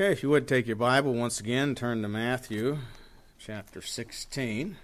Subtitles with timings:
[0.00, 2.78] Okay, if you would take your Bible once again, turn to Matthew
[3.40, 4.76] chapter 16.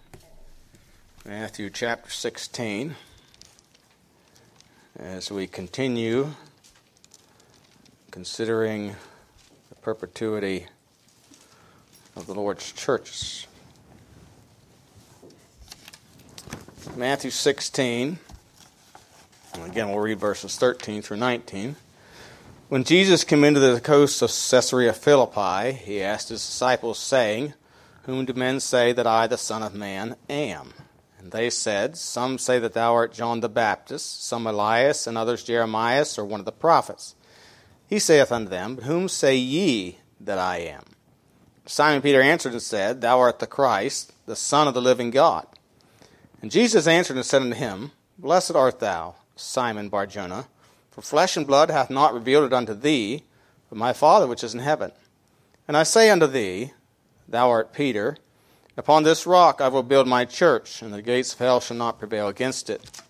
[1.24, 2.96] Matthew chapter 16.
[4.98, 6.30] As we continue
[8.10, 8.96] considering
[9.68, 10.66] the perpetuity
[12.16, 13.46] of the Lord's churches.
[16.96, 18.18] Matthew 16.
[19.52, 21.76] And again, we'll read verses 13 through 19.
[22.74, 27.54] When Jesus came into the coast of Caesarea Philippi, he asked his disciples, saying,
[28.02, 30.74] Whom do men say that I, the Son of Man, am?
[31.16, 35.44] And they said, Some say that thou art John the Baptist, some Elias, and others
[35.44, 37.14] Jeremiah, or one of the prophets.
[37.86, 40.82] He saith unto them, But whom say ye that I am?
[41.66, 45.46] Simon Peter answered and said, Thou art the Christ, the Son of the living God.
[46.42, 50.48] And Jesus answered and said unto him, Blessed art thou, Simon Barjona.
[50.94, 53.24] For flesh and blood hath not revealed it unto thee,
[53.68, 54.92] but my Father which is in heaven.
[55.66, 56.72] And I say unto thee,
[57.26, 58.16] Thou art Peter,
[58.76, 61.98] upon this rock I will build my church, and the gates of hell shall not
[61.98, 63.02] prevail against it.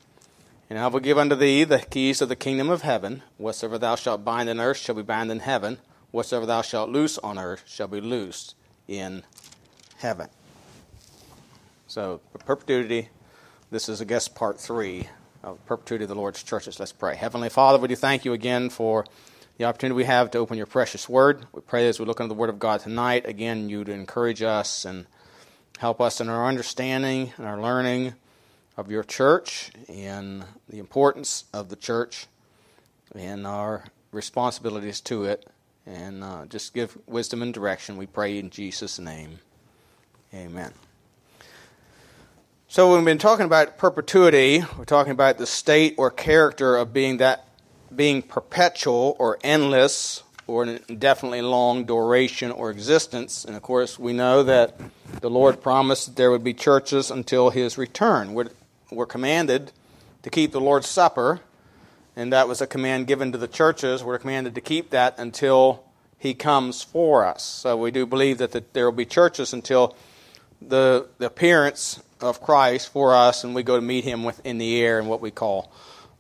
[0.70, 3.22] And I will give unto thee the keys of the kingdom of heaven.
[3.36, 5.76] Whatsoever thou shalt bind in earth shall be bound in heaven.
[6.10, 8.54] Whatsoever thou shalt loose on earth shall be loosed
[8.88, 9.24] in
[9.98, 10.30] heaven.
[11.86, 13.10] So, perpetuity,
[13.70, 15.08] this is, I guess, part three
[15.45, 16.81] of perpetuity of the Lord's churches.
[16.81, 17.17] Let's pray.
[17.17, 19.05] Heavenly Father, we do thank you again for
[19.59, 21.47] the opportunity we have to open your precious word.
[21.53, 24.42] We pray as we look into the word of God tonight, again, you to encourage
[24.42, 25.06] us and
[25.78, 28.15] help us in our understanding and our learning
[28.77, 32.27] of your church and the importance of the church
[33.15, 35.47] and our responsibilities to it.
[35.87, 37.98] And uh, just give wisdom and direction.
[37.98, 39.41] We pray in Jesus' name.
[40.33, 40.72] Amen.
[42.75, 47.19] So, we've been talking about perpetuity, we're talking about the state or character of being
[47.19, 47.47] that
[47.94, 53.44] being perpetual or endless or an indefinitely long duration or existence.
[53.44, 54.77] And of course, we know that
[55.20, 58.34] the Lord promised that there would be churches until his return.
[58.34, 58.50] We're,
[58.91, 59.71] we're commanded
[60.25, 61.43] to keep the Lord's Supper,
[62.16, 64.03] and that was a command given to the churches.
[64.03, 65.84] We're commanded to keep that until
[66.19, 67.44] he comes for us.
[67.44, 69.94] So we do believe that the, there will be churches until
[70.60, 74.80] the, the appearance of Christ for us, and we go to meet him in the
[74.80, 75.70] air in what we call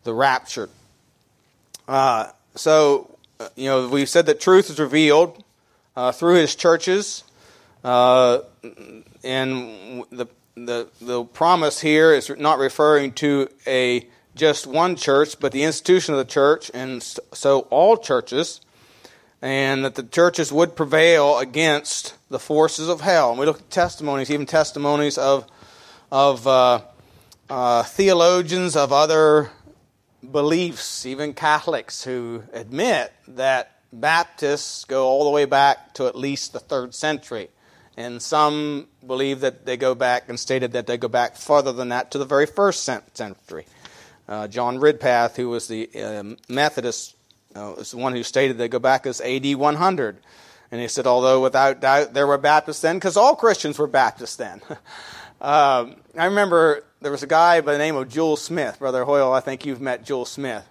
[0.04, 0.68] the rapture.
[1.88, 5.42] Uh, so, uh, you know, we've said that truth is revealed
[5.96, 7.24] uh, through his churches,
[7.82, 8.40] uh,
[9.22, 15.52] and the, the, the promise here is not referring to a just one church, but
[15.52, 18.60] the institution of the church, and so all churches
[19.44, 23.28] and that the churches would prevail against the forces of hell.
[23.28, 25.46] And we look at testimonies, even testimonies of
[26.14, 26.80] of uh,
[27.50, 29.50] uh, theologians of other
[30.30, 36.52] beliefs, even Catholics, who admit that Baptists go all the way back to at least
[36.52, 37.48] the third century.
[37.96, 41.88] And some believe that they go back and stated that they go back further than
[41.88, 43.66] that to the very first century.
[44.28, 47.16] Uh, John Ridpath, who was the uh, Methodist,
[47.56, 50.18] uh, was the one who stated they go back as AD 100.
[50.70, 54.36] And he said, although without doubt there were Baptists then, because all Christians were Baptists
[54.36, 54.62] then.
[55.44, 59.30] Um, I remember there was a guy by the name of Joel Smith, Brother Hoyle.
[59.30, 60.66] I think you've met Joel Smith,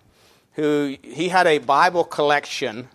[0.53, 2.87] who he had a Bible collection.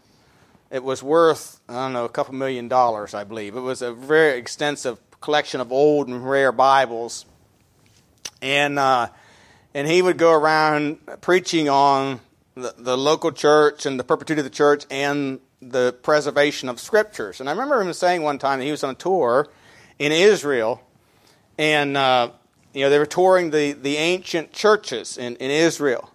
[0.72, 3.54] It was worth I don't know a couple million dollars, I believe.
[3.54, 7.26] It was a very extensive collection of old and rare Bibles,
[8.42, 9.10] and uh,
[9.72, 12.18] and he would go around preaching on
[12.56, 17.38] the, the local church and the perpetuity of the church and the preservation of scriptures.
[17.38, 19.46] And I remember him saying one time that he was on a tour
[20.00, 20.82] in Israel
[21.58, 22.30] and uh,
[22.72, 26.10] you know they were touring the, the ancient churches in, in Israel.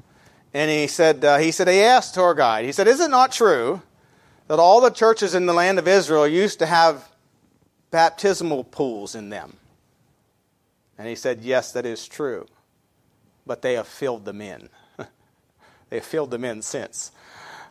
[0.54, 2.66] And he said uh, he said he asked tour guide.
[2.66, 3.82] He said, "Is it not true
[4.48, 7.10] that all the churches in the land of Israel used to have
[7.92, 9.58] baptismal pools in them?"
[10.98, 12.48] And he said, "Yes, that is true,
[13.46, 14.70] but they have filled them in.
[15.90, 17.12] they have filled them in since."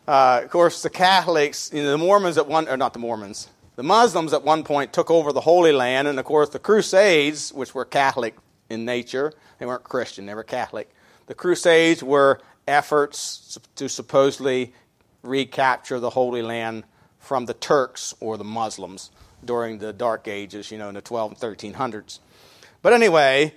[0.06, 3.48] Uh, of course, the Catholics, you know, the Mormons at one, or not the Mormons,
[3.82, 7.52] the Muslims at one point took over the Holy Land, and of course, the Crusades,
[7.52, 8.36] which were Catholic
[8.70, 10.88] in nature, they weren't Christian, they were Catholic.
[11.26, 14.72] The Crusades were efforts to supposedly
[15.24, 16.84] recapture the Holy Land
[17.18, 19.10] from the Turks or the Muslims
[19.44, 22.20] during the Dark Ages, you know, in the 12 and 1300s.
[22.82, 23.52] But anyway,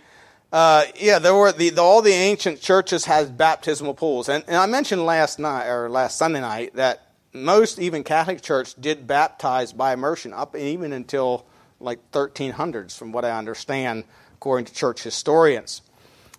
[0.51, 4.55] uh, yeah, there were the, the, all the ancient churches had baptismal pools, and, and
[4.55, 9.73] I mentioned last night or last Sunday night that most even Catholic Church did baptize
[9.73, 11.45] by immersion up even until
[11.79, 15.81] like 1300s, from what I understand, according to church historians.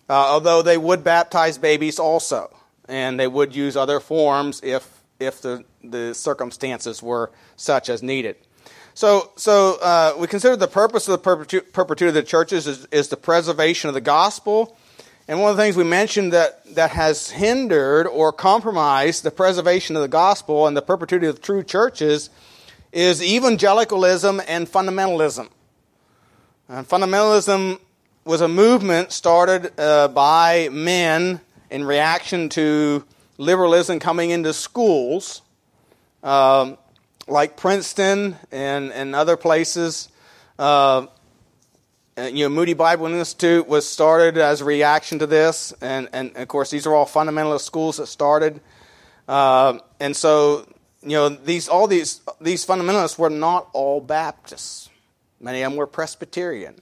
[0.09, 2.55] Uh, although they would baptize babies also,
[2.87, 8.35] and they would use other forms if if the, the circumstances were such as needed.
[8.93, 12.85] So, so uh, we consider the purpose of the perpetu- perpetuity of the churches is,
[12.91, 14.77] is the preservation of the gospel.
[15.27, 19.97] And one of the things we mentioned that, that has hindered or compromised the preservation
[19.97, 22.29] of the gospel and the perpetuity of true churches
[22.93, 25.49] is evangelicalism and fundamentalism.
[26.69, 27.79] And fundamentalism
[28.23, 33.03] was a movement started uh, by men in reaction to
[33.37, 35.41] liberalism coming into schools,
[36.23, 36.77] um,
[37.27, 40.07] like Princeton and, and other places.
[40.57, 41.07] Uh,
[42.17, 46.47] you know, Moody Bible Institute was started as a reaction to this, and, and of
[46.47, 48.59] course, these are all fundamentalist schools that started.
[49.27, 50.67] Uh, and so,
[51.01, 54.89] you know, these all these these fundamentalists were not all Baptists.
[55.39, 56.81] Many of them were Presbyterian,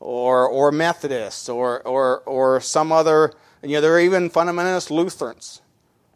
[0.00, 3.32] or or Methodists, or or or some other
[3.66, 5.60] you know, there are even fundamentalist Lutherans.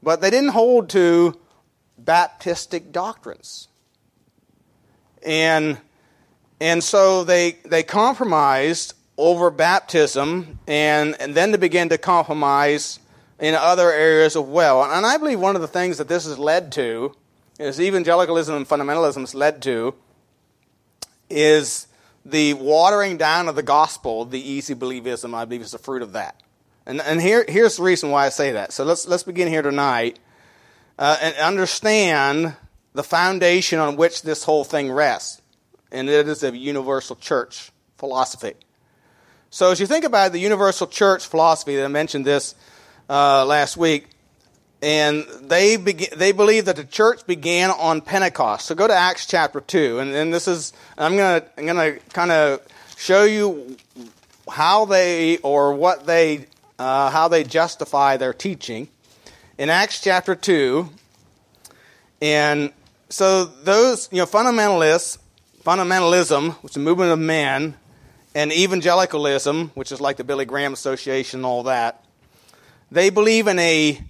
[0.03, 1.39] But they didn't hold to
[2.03, 3.69] Baptistic doctrines.
[5.25, 5.79] And,
[6.61, 12.99] and so they, they compromised over baptism and, and then to begin to compromise
[13.39, 14.83] in other areas as well.
[14.85, 17.15] And I believe one of the things that this has led to,
[17.59, 19.95] is evangelicalism and fundamentalism has led to,
[21.29, 21.87] is
[22.25, 26.13] the watering down of the gospel, the easy believism, I believe, is the fruit of
[26.13, 26.43] that.
[26.87, 28.73] And, and here, here's the reason why I say that.
[28.73, 30.19] So let's, let's begin here tonight
[30.99, 32.57] uh, and understand
[32.93, 35.40] the foundation on which this whole thing rests.
[35.93, 38.55] And it is a universal church philosophy.
[39.51, 42.55] So as you think about the universal church philosophy, I mentioned this
[43.09, 44.09] uh, last week,
[44.81, 48.67] and they they believe that the church began on Pentecost.
[48.67, 52.31] So go to Acts chapter two, and, and this is I'm gonna I'm gonna kind
[52.31, 52.61] of
[52.97, 53.77] show you
[54.49, 56.47] how they or what they
[56.79, 58.89] uh, how they justify their teaching
[59.59, 60.89] in Acts chapter 2.
[62.23, 62.73] And
[63.11, 65.19] so those, you know, fundamentalists,
[65.65, 67.77] fundamentalism, which is a movement of men,
[68.35, 72.05] and evangelicalism, which is like the Billy Graham Association and all that,
[72.91, 74.01] they believe in a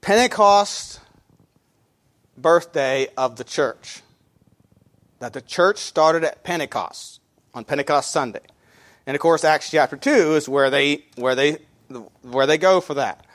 [0.00, 1.00] Pentecost
[2.36, 4.02] birthday of the church.
[5.18, 7.20] That the church started at Pentecost,
[7.52, 8.40] on Pentecost Sunday.
[9.06, 11.58] And of course, Acts chapter 2 is where they, where they,
[12.22, 13.26] where they go for that.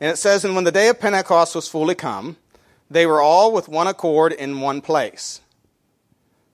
[0.00, 2.36] And it says, And when the day of Pentecost was fully come,
[2.90, 5.40] they were all with one accord in one place.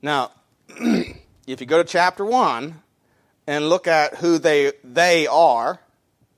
[0.01, 0.33] Now,
[0.69, 2.83] if you go to chapter 1
[3.47, 5.81] and look at who they, they are,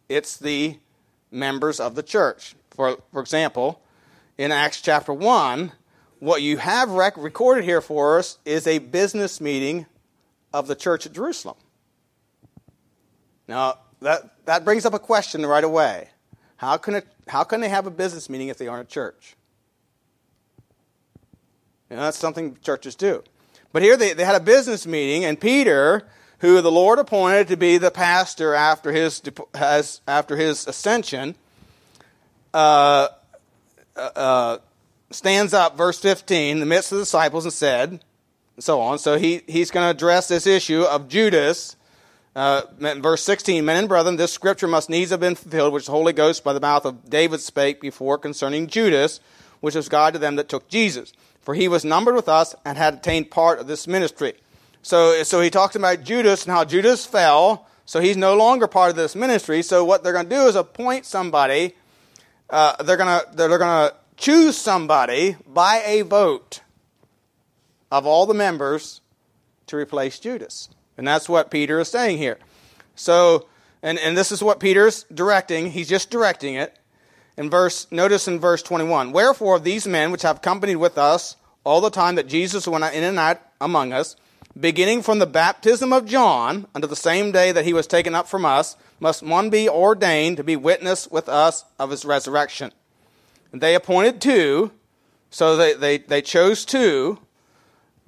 [0.08, 0.78] it's the
[1.30, 2.54] members of the church.
[2.70, 3.80] For, for example,
[4.38, 5.72] in Acts chapter 1,
[6.18, 9.86] what you have rec- recorded here for us is a business meeting
[10.52, 11.56] of the church at Jerusalem.
[13.46, 16.08] Now, that, that brings up a question right away.
[16.56, 19.36] How can, it, how can they have a business meeting if they aren't a church?
[21.90, 23.24] You know, that's something churches do.
[23.72, 26.06] But here they, they had a business meeting, and Peter,
[26.38, 29.22] who the Lord appointed to be the pastor after his,
[29.54, 31.36] has, after his ascension,
[32.52, 33.08] uh,
[33.96, 34.58] uh, uh,
[35.10, 38.00] stands up, verse 15, in the midst of the disciples, and said, and
[38.58, 38.98] so on.
[38.98, 41.76] So he, he's going to address this issue of Judas
[42.36, 45.92] uh, verse 16, Men and brethren, this scripture must needs have been fulfilled, which the
[45.92, 49.20] Holy Ghost by the mouth of David spake before concerning Judas,
[49.60, 51.12] which was God to them that took Jesus.
[51.50, 54.34] For he was numbered with us and had attained part of this ministry.
[54.82, 58.90] So, so he talks about Judas and how Judas fell, so he's no longer part
[58.90, 59.62] of this ministry.
[59.62, 61.74] So what they're going to do is appoint somebody.
[62.48, 66.60] Uh, they're going to they're going to choose somebody by a vote
[67.90, 69.00] of all the members
[69.66, 70.68] to replace Judas.
[70.96, 72.38] And that's what Peter is saying here.
[72.94, 73.48] So,
[73.82, 75.72] and, and this is what Peter's directing.
[75.72, 76.78] He's just directing it.
[77.36, 81.80] In verse, notice in verse 21, Wherefore these men which have accompanied with us all
[81.80, 84.16] the time that Jesus went in and out among us,
[84.58, 88.28] beginning from the baptism of John unto the same day that he was taken up
[88.28, 92.72] from us, must one be ordained to be witness with us of his resurrection.
[93.52, 94.72] And they appointed two,
[95.30, 97.18] so they, they, they chose two,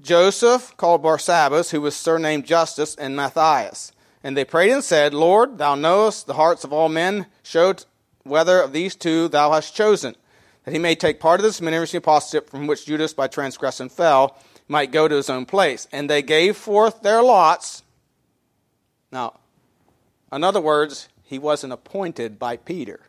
[0.00, 3.92] Joseph, called Barsabbas, who was surnamed Justus, and Matthias.
[4.25, 7.26] And they prayed and said, Lord, thou knowest the hearts of all men.
[7.42, 7.75] Show
[8.25, 10.16] whether of these two thou hast chosen,
[10.64, 14.38] that he may take part of this ministry apostleship from which Judas by transgression fell,
[14.69, 15.88] might go to his own place.
[15.92, 17.83] And they gave forth their lots.
[19.11, 19.40] Now,
[20.33, 23.00] in other words, he wasn't appointed by Peter.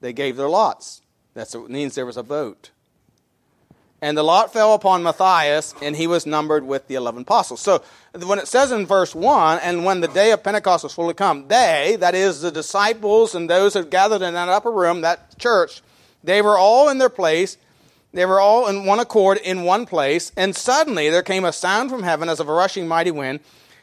[0.00, 1.02] They gave their lots.
[1.34, 2.70] That means there was a vote.
[4.06, 7.60] And the lot fell upon Matthias, and he was numbered with the eleven apostles.
[7.60, 7.82] So
[8.12, 11.48] when it says in verse 1, and when the day of Pentecost was fully come,
[11.48, 15.82] they, that is the disciples and those that gathered in that upper room, that church,
[16.22, 17.58] They were all in their place.
[18.12, 20.30] They were all in one accord in one place.
[20.36, 23.40] And suddenly there came a sound from heaven as of a rushing mighty wind,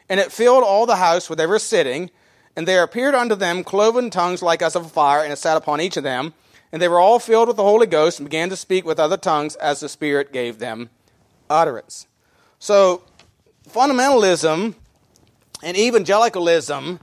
[0.08, 2.10] and it filled all the house where they were sitting.
[2.56, 5.82] And there appeared unto them cloven tongues like as of fire, and it sat upon
[5.82, 6.34] each of them.
[6.74, 9.16] And they were all filled with the Holy Ghost and began to speak with other
[9.16, 10.90] tongues as the Spirit gave them
[11.48, 12.08] utterance.
[12.58, 13.04] So,
[13.70, 14.74] fundamentalism
[15.62, 17.00] and evangelicalism,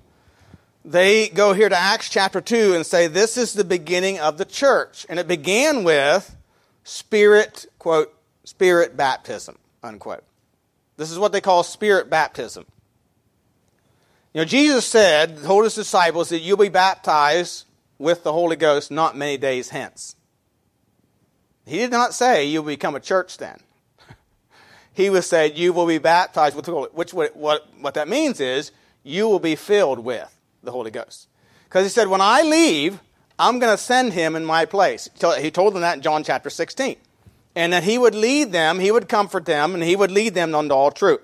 [0.85, 4.45] they go here to Acts chapter 2 and say this is the beginning of the
[4.45, 5.07] church.
[5.09, 6.37] And it began with
[6.83, 8.13] spirit, quote,
[8.43, 10.25] spirit baptism, unquote.
[10.97, 12.67] This is what they call spirit baptism.
[14.35, 17.67] You know, Jesus said, told his disciples that you'll be baptized
[18.01, 20.17] with the Holy Ghost not many days hence.
[21.67, 23.61] He did not say you'll become a church then.
[24.95, 28.09] he was said you will be baptized with the Holy which what, what, what that
[28.09, 28.73] means is
[29.05, 31.29] you will be filled with the Holy Ghost.
[31.65, 33.01] Because he said, when I leave,
[33.39, 35.09] I'm going to send him in my place.
[35.39, 36.97] He told them that in John chapter 16.
[37.55, 40.55] And that he would lead them, he would comfort them, and he would lead them
[40.55, 41.21] unto all truth.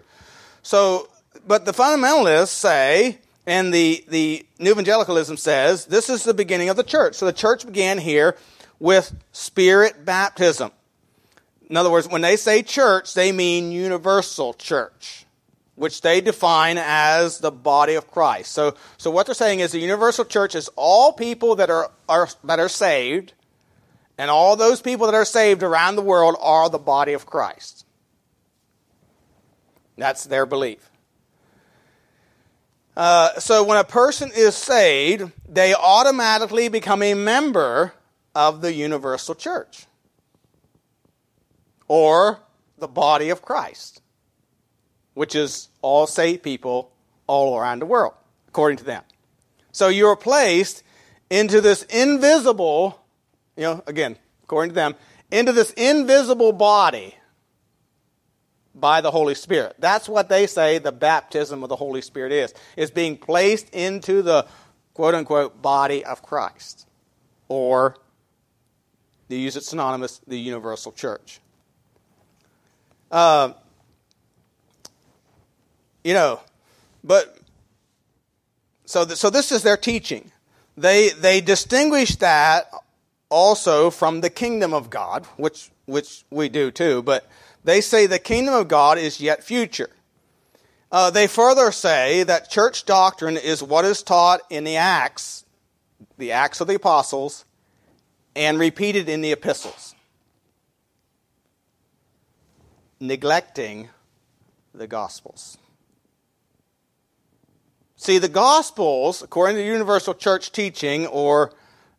[0.62, 1.08] So,
[1.46, 6.76] but the fundamentalists say, and the, the New Evangelicalism says, this is the beginning of
[6.76, 7.14] the church.
[7.14, 8.36] So the church began here
[8.78, 10.72] with spirit baptism.
[11.68, 15.26] In other words, when they say church, they mean universal church
[15.76, 18.50] which they define as the body of Christ.
[18.52, 22.28] So, so what they're saying is the universal church is all people that are, are,
[22.44, 23.34] that are saved,
[24.18, 27.84] and all those people that are saved around the world are the body of Christ.
[29.98, 30.90] That's their belief.
[32.96, 37.92] Uh, so when a person is saved, they automatically become a member
[38.34, 39.86] of the universal church
[41.88, 42.40] or
[42.78, 44.00] the body of Christ
[45.16, 46.92] which is all saved people
[47.26, 48.12] all around the world,
[48.48, 49.02] according to them.
[49.72, 50.82] So you're placed
[51.30, 53.00] into this invisible,
[53.56, 54.94] you know, again, according to them,
[55.30, 57.14] into this invisible body
[58.78, 59.74] by the Holy Spirit.
[59.78, 62.54] That's what they say the baptism of the Holy Spirit is.
[62.76, 64.46] Is being placed into the
[64.94, 66.86] quote unquote body of Christ.
[67.48, 67.96] Or
[69.28, 71.40] they use it synonymous, the universal church.
[73.10, 73.52] Uh,
[76.04, 76.40] you know,
[77.02, 77.38] but
[78.84, 80.30] so th- so this is their teaching.
[80.76, 82.70] They they distinguish that
[83.28, 87.02] also from the kingdom of God, which which we do too.
[87.02, 87.28] But
[87.64, 89.90] they say the kingdom of God is yet future.
[90.92, 95.44] Uh, they further say that church doctrine is what is taught in the Acts,
[96.16, 97.44] the Acts of the Apostles,
[98.36, 99.94] and repeated in the epistles,
[103.00, 103.88] neglecting
[104.74, 105.58] the Gospels.
[107.96, 111.52] See, the Gospels, according to universal church teaching, or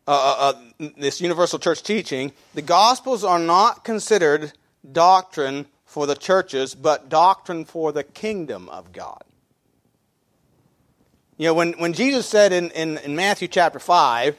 [0.08, 4.54] uh, uh, uh, this universal church teaching, the Gospels are not considered
[4.90, 9.22] doctrine for the churches, but doctrine for the kingdom of God.
[11.36, 14.34] You know, when, when Jesus said in, in, in Matthew chapter 5,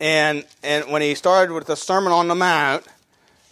[0.00, 2.84] and, and when he started with the Sermon on the Mount,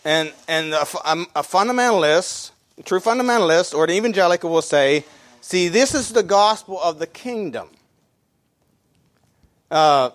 [0.05, 5.07] and, and a, a fundamentalist, a true fundamentalist, or an evangelical will say,
[5.41, 7.71] See, this is the gospel of the kingdom.
[9.71, 10.11] Uh,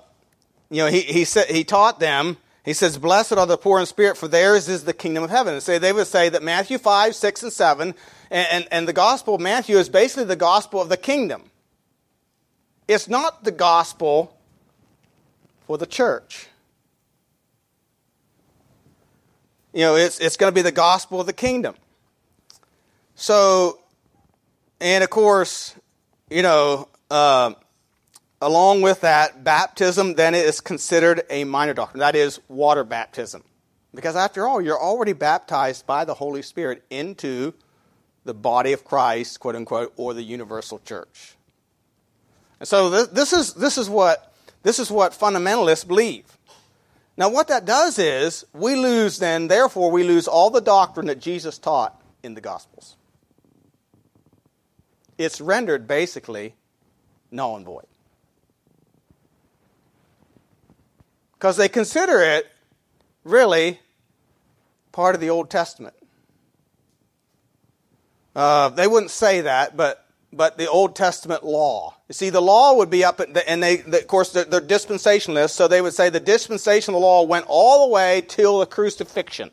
[0.74, 3.86] you know, he, he, said, he taught them, he says, Blessed are the poor in
[3.86, 5.53] spirit, for theirs is the kingdom of heaven.
[5.53, 7.96] And so they would say that Matthew 5, 6, and 7,
[8.32, 11.44] and, and, and the gospel of Matthew is basically the gospel of the kingdom.
[12.88, 14.38] It's not the gospel
[15.68, 16.48] for the church.
[19.74, 21.75] You know, it's, it's going to be the gospel of the kingdom.
[23.15, 23.80] So
[24.84, 25.75] and of course,
[26.30, 27.53] you know, uh,
[28.46, 32.00] along with that, baptism then is considered a minor doctrine.
[32.00, 33.44] That is water baptism.
[33.94, 37.54] Because after all, you're already baptized by the Holy Spirit into
[38.26, 41.36] the body of Christ, quote unquote, or the universal church.
[42.60, 44.34] And so this, this, is, this, is what,
[44.64, 46.26] this is what fundamentalists believe.
[47.16, 51.20] Now, what that does is we lose then, therefore, we lose all the doctrine that
[51.20, 52.96] Jesus taught in the Gospels
[55.18, 56.56] it's rendered basically
[57.32, 57.86] null and void.
[61.44, 62.50] Because they consider it
[63.26, 63.78] really
[64.94, 65.94] part of the Old Testament.
[68.34, 71.96] Uh, they wouldn't say that, but but the Old Testament law.
[72.08, 74.62] You see, the law would be up, the, and they, the, of course, they're, they're
[74.62, 79.52] dispensationalists, so they would say the dispensational law went all the way till the crucifixion.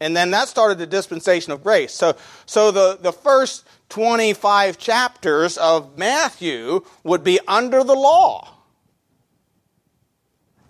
[0.00, 1.94] And then that started the dispensation of grace.
[1.94, 8.55] So, so the, the first 25 chapters of Matthew would be under the law.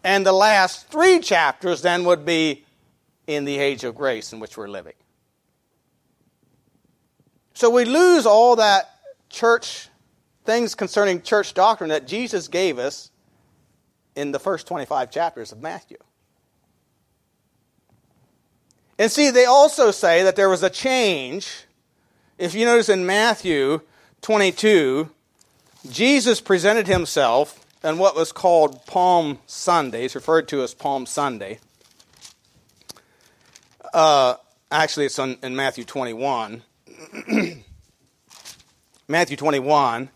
[0.06, 2.64] And the last three chapters then would be
[3.26, 4.92] in the age of grace in which we're living.
[7.54, 9.88] So we lose all that church
[10.44, 13.10] things concerning church doctrine that Jesus gave us
[14.14, 15.98] in the first 25 chapters of Matthew.
[19.00, 21.64] And see, they also say that there was a change.
[22.38, 23.80] If you notice in Matthew
[24.22, 25.10] 22,
[25.90, 30.04] Jesus presented himself on what was called Palm Sunday.
[30.04, 31.60] It's referred to as Palm Sunday.
[33.94, 34.34] Uh,
[34.70, 36.62] actually, it's on, in Matthew 21.
[39.08, 40.10] Matthew 21.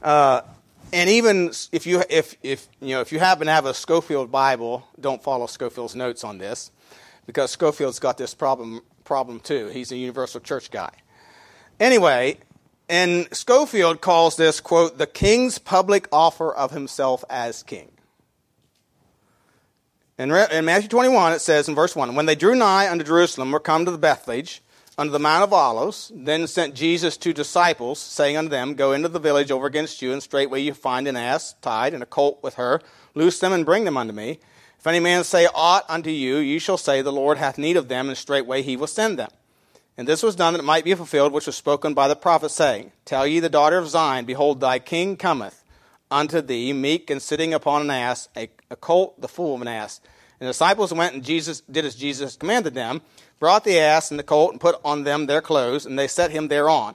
[0.00, 0.42] Uh,
[0.92, 4.30] and even if you if if you know if you happen to have a Scofield
[4.30, 6.70] Bible, don't follow Scofield's notes on this,
[7.26, 9.66] because Scofield's got this problem problem too.
[9.66, 10.92] He's a Universal Church guy.
[11.80, 12.38] Anyway,
[12.88, 17.90] and Scofield calls this quote the king's public offer of himself as king.
[20.18, 23.52] In, in Matthew 21, it says in verse 1 When they drew nigh unto Jerusalem,
[23.52, 24.62] were come to the Bethphage,
[24.98, 26.10] unto the Mount of Olives.
[26.14, 30.12] Then sent Jesus two disciples, saying unto them, Go into the village over against you,
[30.12, 32.80] and straightway you find an ass tied, and a colt with her.
[33.14, 34.38] Loose them and bring them unto me.
[34.78, 37.88] If any man say aught unto you, ye shall say, The Lord hath need of
[37.88, 39.30] them, and straightway he will send them.
[39.98, 42.50] And this was done that it might be fulfilled which was spoken by the prophet,
[42.50, 45.64] saying, Tell ye the daughter of Zion, Behold, thy king cometh
[46.10, 49.68] unto thee, meek and sitting upon an ass, a, a colt, the fool of an
[49.68, 50.00] ass.
[50.38, 53.00] And the disciples went and Jesus did as Jesus commanded them
[53.38, 56.30] brought the ass and the colt, and put on them their clothes, and they set
[56.30, 56.94] him thereon.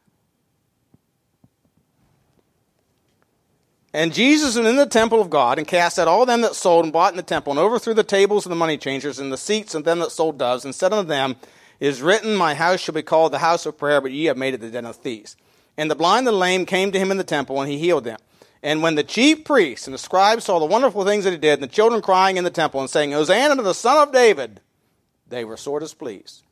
[3.93, 6.85] And Jesus went in the temple of God and cast out all them that sold
[6.85, 9.37] and bought in the temple, and overthrew the tables of the money changers and the
[9.37, 11.35] seats of them that sold doves, and said unto them,
[11.79, 14.37] It is written, My house shall be called the house of prayer, but ye have
[14.37, 15.35] made it the den of thieves.
[15.77, 18.05] And the blind and the lame came to him in the temple, and he healed
[18.05, 18.19] them.
[18.63, 21.55] And when the chief priests and the scribes saw the wonderful things that he did,
[21.55, 24.61] and the children crying in the temple, and saying, Hosanna to the Son of David,
[25.27, 26.43] they were sore displeased.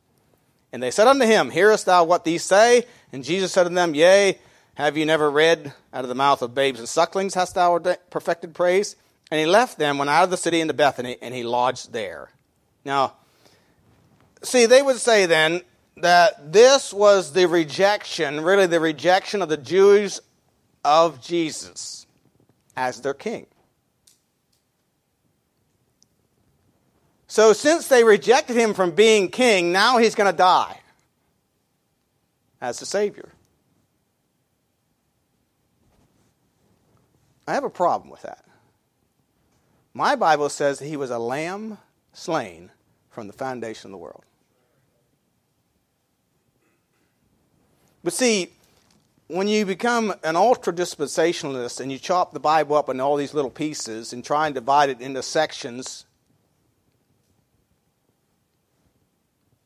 [0.72, 2.84] And they said unto him, Hearest thou what these say?
[3.12, 4.38] And Jesus said unto them, Yea,
[4.74, 7.78] have you never read, Out of the mouth of babes and sucklings hast thou
[8.10, 8.96] perfected praise?
[9.30, 12.30] And he left them, went out of the city into Bethany, and he lodged there.
[12.84, 13.14] Now,
[14.42, 15.62] see, they would say then
[15.98, 20.20] that this was the rejection, really the rejection of the Jews
[20.84, 22.06] of Jesus
[22.76, 23.46] as their king.
[27.28, 30.80] So, since they rejected him from being king, now he's going to die
[32.60, 33.28] as the Savior.
[37.50, 38.44] I have a problem with that.
[39.92, 41.78] My Bible says he was a lamb
[42.12, 42.70] slain
[43.08, 44.22] from the foundation of the world.
[48.04, 48.52] But see,
[49.26, 53.34] when you become an ultra dispensationalist and you chop the Bible up into all these
[53.34, 56.06] little pieces and try and divide it into sections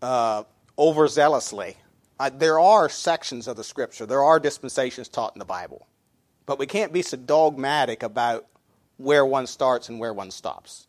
[0.01, 0.45] uh,
[0.79, 1.75] overzealously,
[2.33, 5.87] there are sections of the Scripture, there are dispensations taught in the Bible.
[6.47, 8.47] But we can't be so dogmatic about
[8.97, 10.87] where one starts and where one stops.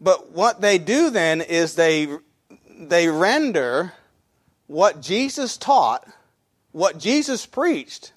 [0.00, 2.08] But what they do then is they,
[2.68, 3.92] they render
[4.66, 6.08] what Jesus taught,
[6.72, 8.12] what Jesus preached,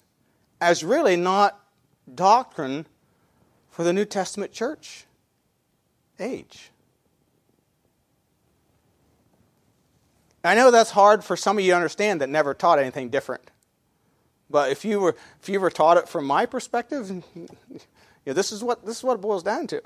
[0.60, 1.58] as really not
[2.12, 2.86] doctrine
[3.70, 5.04] for the New Testament church
[6.18, 6.70] age.
[10.42, 13.50] I know that's hard for some of you to understand that never taught anything different.
[14.48, 17.48] But if you were if you were taught it from my perspective, you
[18.26, 19.82] know, this is what this is what it boils down to.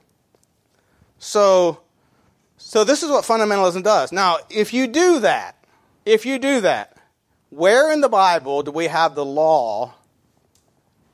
[1.19, 1.81] So
[2.57, 4.13] so this is what fundamentalism does.
[4.13, 5.57] Now, if you do that,
[6.05, 6.97] if you do that,
[7.49, 9.95] where in the Bible do we have the law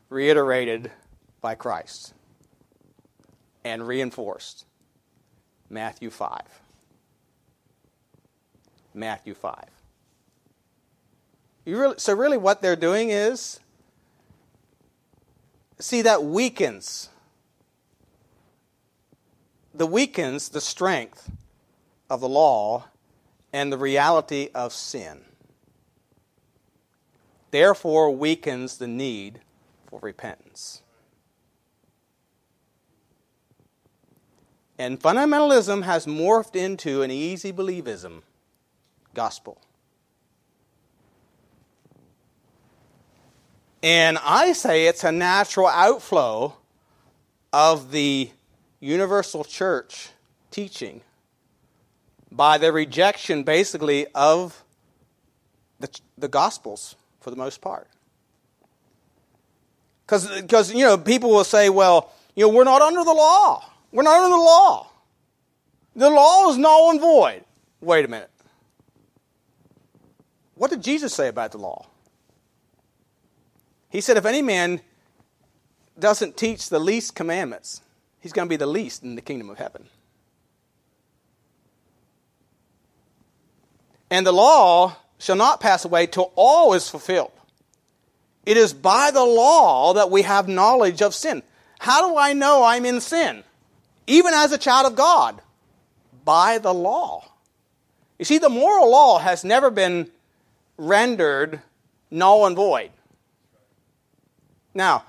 [0.08, 0.90] reiterated
[1.40, 2.14] by Christ
[3.64, 4.64] and reinforced?
[5.70, 6.40] Matthew 5.
[8.94, 9.75] Matthew 5.
[11.66, 13.58] You really, so, really, what they're doing is
[15.80, 17.10] see, that weakens.
[19.74, 21.30] The weakens the strength
[22.08, 22.84] of the law
[23.52, 25.22] and the reality of sin.
[27.50, 29.40] Therefore, weakens the need
[29.86, 30.82] for repentance.
[34.78, 38.22] And fundamentalism has morphed into an easy believism
[39.14, 39.65] gospel.
[43.86, 46.56] And I say it's a natural outflow
[47.52, 48.32] of the
[48.80, 50.08] universal church
[50.50, 51.02] teaching
[52.32, 54.64] by the rejection, basically, of
[55.78, 57.86] the, the Gospels for the most part.
[60.04, 63.70] Because, you know, people will say, well, you know, we're not under the law.
[63.92, 64.88] We're not under the law.
[65.94, 67.44] The law is null and void.
[67.80, 68.32] Wait a minute.
[70.56, 71.86] What did Jesus say about the law?
[73.88, 74.80] He said, if any man
[75.98, 77.80] doesn't teach the least commandments,
[78.20, 79.86] he's going to be the least in the kingdom of heaven.
[84.10, 87.32] And the law shall not pass away till all is fulfilled.
[88.44, 91.42] It is by the law that we have knowledge of sin.
[91.78, 93.42] How do I know I'm in sin?
[94.06, 95.40] Even as a child of God.
[96.24, 97.24] By the law.
[98.18, 100.10] You see, the moral law has never been
[100.76, 101.60] rendered
[102.10, 102.90] null and void.
[104.76, 105.04] Now,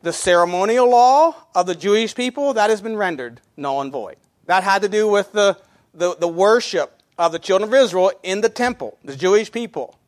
[0.00, 4.16] the ceremonial law of the Jewish people, that has been rendered null and void.
[4.46, 5.58] That had to do with the,
[5.92, 9.98] the, the worship of the children of Israel in the temple, the Jewish people.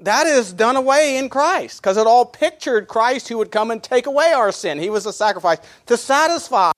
[0.00, 3.80] That is done away in Christ because it all pictured Christ who would come and
[3.80, 4.80] take away our sin.
[4.80, 6.72] He was a sacrifice to satisfy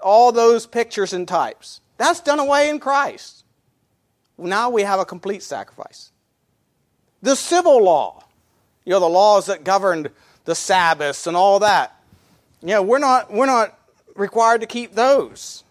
[0.00, 1.80] all those pictures and types.
[1.96, 3.44] That's done away in Christ.
[4.36, 6.12] Now we have a complete sacrifice.
[7.22, 8.24] The civil law,
[8.84, 10.10] you know, the laws that governed
[10.50, 11.96] the Sabbaths and all that.
[12.60, 13.78] You know, we're not, we're not
[14.16, 15.62] required to keep those.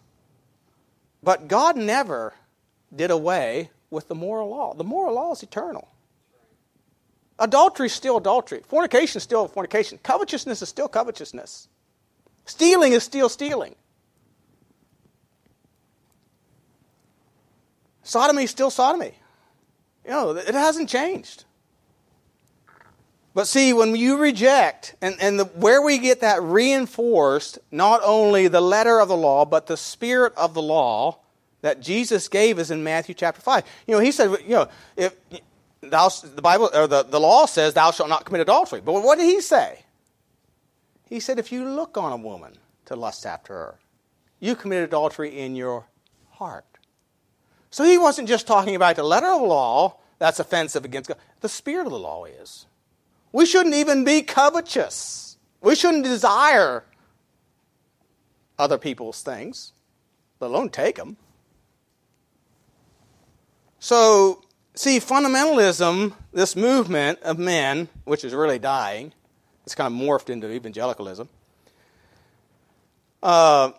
[1.22, 2.34] But God never
[2.96, 4.74] did away with the moral law.
[4.74, 5.90] The moral law is eternal.
[7.38, 8.62] Adultery is still adultery.
[8.66, 10.00] Fornication is still fornication.
[10.02, 11.68] Covetousness is still covetousness.
[12.46, 13.76] Stealing is still stealing.
[18.04, 19.14] Sodomy is still sodomy.
[20.06, 21.44] You know, it hasn't changed.
[23.34, 28.48] But see, when you reject, and, and the, where we get that reinforced, not only
[28.48, 31.20] the letter of the law, but the spirit of the law
[31.62, 33.64] that Jesus gave us in Matthew chapter 5.
[33.88, 35.16] You know, he said, you know, if
[35.82, 38.82] thou, the Bible, or the, the law says, thou shalt not commit adultery.
[38.82, 39.84] But what did he say?
[41.08, 43.76] He said, if you look on a woman to lust after her,
[44.40, 45.86] you commit adultery in your
[46.32, 46.66] heart.
[47.72, 51.18] So he wasn't just talking about the letter of the law that's offensive against God.
[51.42, 52.66] The spirit of the law is.
[53.32, 55.38] We shouldn't even be covetous.
[55.62, 56.84] We shouldn't desire
[58.58, 59.74] other people's things,
[60.40, 61.18] let alone take them.
[63.80, 64.42] So,
[64.74, 69.14] see, fundamentalism, this movement of men, which is really dying,
[69.66, 71.30] it's kind of morphed into evangelicalism.
[73.22, 73.72] Uh,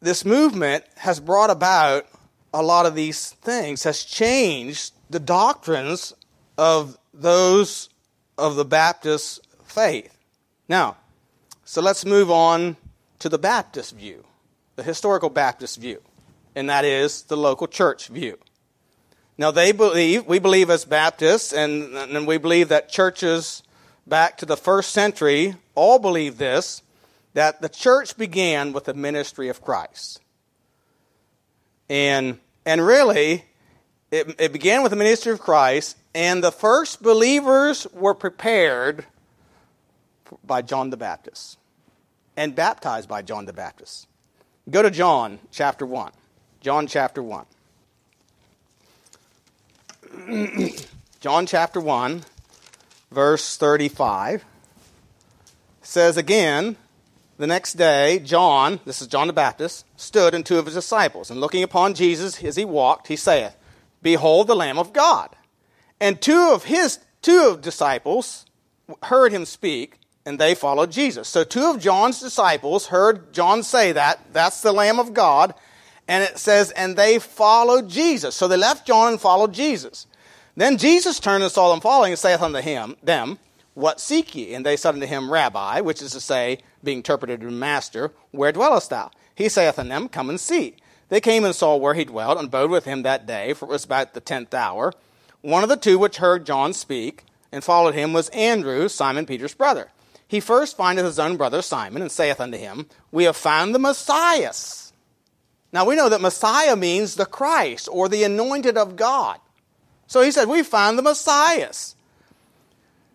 [0.00, 2.06] this movement has brought about
[2.52, 6.14] a lot of these things, has changed the doctrines
[6.58, 7.89] of those
[8.40, 10.16] of the Baptist faith.
[10.68, 10.96] Now,
[11.64, 12.76] so let's move on
[13.20, 14.24] to the Baptist view,
[14.76, 16.02] the historical Baptist view,
[16.54, 18.38] and that is the local church view.
[19.38, 23.62] Now, they believe, we believe as Baptists, and, and we believe that churches
[24.06, 26.82] back to the first century all believe this,
[27.34, 30.20] that the church began with the ministry of Christ.
[31.88, 33.44] And, and really,
[34.10, 39.04] it, it began with the ministry of Christ, and the first believers were prepared
[40.44, 41.58] by John the Baptist
[42.36, 44.06] and baptized by John the Baptist.
[44.68, 46.12] Go to John chapter 1.
[46.60, 47.46] John chapter 1.
[51.20, 52.24] John chapter 1,
[53.10, 54.44] verse 35
[55.82, 56.76] says again,
[57.38, 61.30] the next day, John, this is John the Baptist, stood and two of his disciples,
[61.30, 63.56] and looking upon Jesus as he walked, he saith,
[64.02, 65.30] Behold the Lamb of God.
[66.00, 68.46] And two of his two of disciples
[69.04, 71.28] heard him speak, and they followed Jesus.
[71.28, 74.20] So two of John's disciples heard John say that.
[74.32, 75.54] That's the Lamb of God.
[76.08, 78.34] And it says, and they followed Jesus.
[78.34, 80.06] So they left John and followed Jesus.
[80.56, 83.38] Then Jesus turned and saw them following, and saith unto him, them,
[83.74, 84.54] What seek ye?
[84.54, 88.90] And they said unto him, Rabbi, which is to say, being interpreted, Master, where dwellest
[88.90, 89.10] thou?
[89.34, 90.74] He saith unto them, Come and see.
[91.08, 93.72] They came and saw where he dwelt, and abode with him that day, for it
[93.72, 94.92] was about the tenth hour.
[95.42, 99.54] One of the two which heard John speak and followed him was Andrew, Simon Peter's
[99.54, 99.90] brother.
[100.28, 103.80] He first findeth his own brother Simon, and saith unto him, We have found the
[103.80, 104.52] Messiah.
[105.72, 109.40] Now we know that Messiah means the Christ, or the anointed of God.
[110.06, 111.72] So he said, We found the Messiah.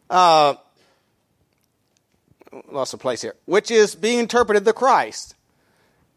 [0.09, 0.55] Uh,
[2.71, 5.35] lost a place here, which is being interpreted the Christ.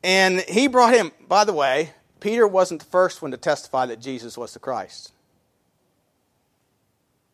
[0.03, 1.91] And he brought him, by the way,
[2.21, 5.13] Peter wasn't the first one to testify that Jesus was the Christ.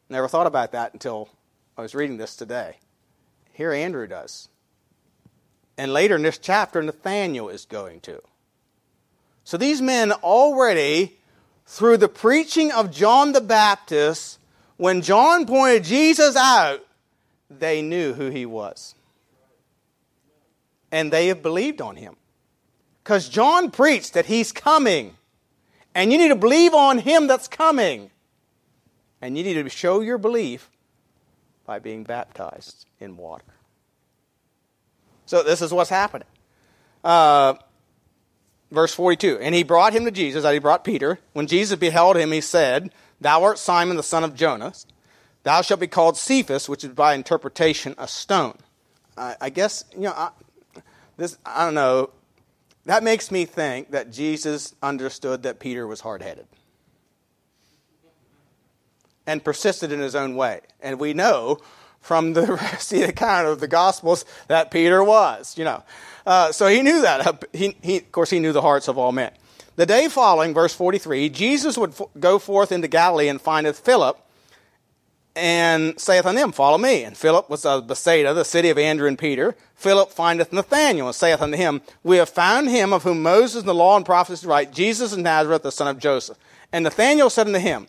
[0.08, 1.28] Never thought about that until
[1.76, 2.76] I was reading this today.
[3.52, 4.48] Here, Andrew does.
[5.76, 8.20] And later in this chapter, Nathanael is going to.
[9.44, 11.18] So these men already,
[11.66, 14.38] through the preaching of John the Baptist,
[14.76, 16.84] when John pointed Jesus out,
[17.50, 18.94] they knew who he was.
[20.90, 22.16] And they have believed on him.
[23.02, 25.16] Because John preached that he's coming.
[25.94, 28.10] And you need to believe on him that's coming.
[29.20, 30.70] And you need to show your belief
[31.64, 33.44] by being baptized in water.
[35.26, 36.28] So this is what's happening.
[37.02, 37.54] Uh,
[38.70, 41.18] verse 42 And he brought him to Jesus, as he brought Peter.
[41.32, 44.86] When Jesus beheld him, he said, Thou art Simon the son of Jonas.
[45.42, 48.56] Thou shalt be called Cephas, which is by interpretation a stone.
[49.16, 50.30] I, I guess, you know, I,
[51.16, 52.10] this, I don't know.
[52.86, 56.46] That makes me think that Jesus understood that Peter was hard headed
[59.26, 60.60] and persisted in his own way.
[60.80, 61.60] And we know
[62.00, 65.82] from the rest of the account of the Gospels that Peter was, you know.
[66.26, 67.44] Uh, so he knew that.
[67.52, 69.32] He, he, of course, he knew the hearts of all men.
[69.76, 74.18] The day following, verse 43, Jesus would f- go forth into Galilee and findeth Philip
[75.34, 77.02] and saith unto him, Follow me.
[77.02, 79.56] And Philip was of Bethsaida, the city of Andrew and Peter.
[79.74, 83.68] Philip findeth Nathanael and saith unto him, We have found him of whom Moses and
[83.68, 86.38] the law and prophets write, Jesus of Nazareth, the son of Joseph.
[86.72, 87.88] And Nathanael said unto him,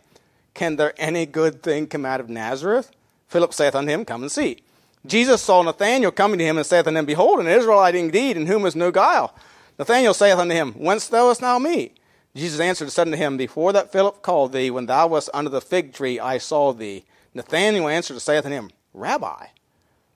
[0.56, 2.90] Can there any good thing come out of Nazareth?
[3.28, 4.62] Philip saith unto him, Come and see.
[5.04, 8.46] Jesus saw Nathanael coming to him and saith unto him, Behold, an Israelite indeed, in
[8.46, 9.34] whom is no guile.
[9.78, 11.92] Nathanael saith unto him, Whence knowest thou me?
[12.34, 15.50] Jesus answered and said unto him, Before that Philip called thee, when thou wast under
[15.50, 17.04] the fig tree, I saw thee.
[17.34, 19.48] Nathanael answered and saith unto him, Rabbi,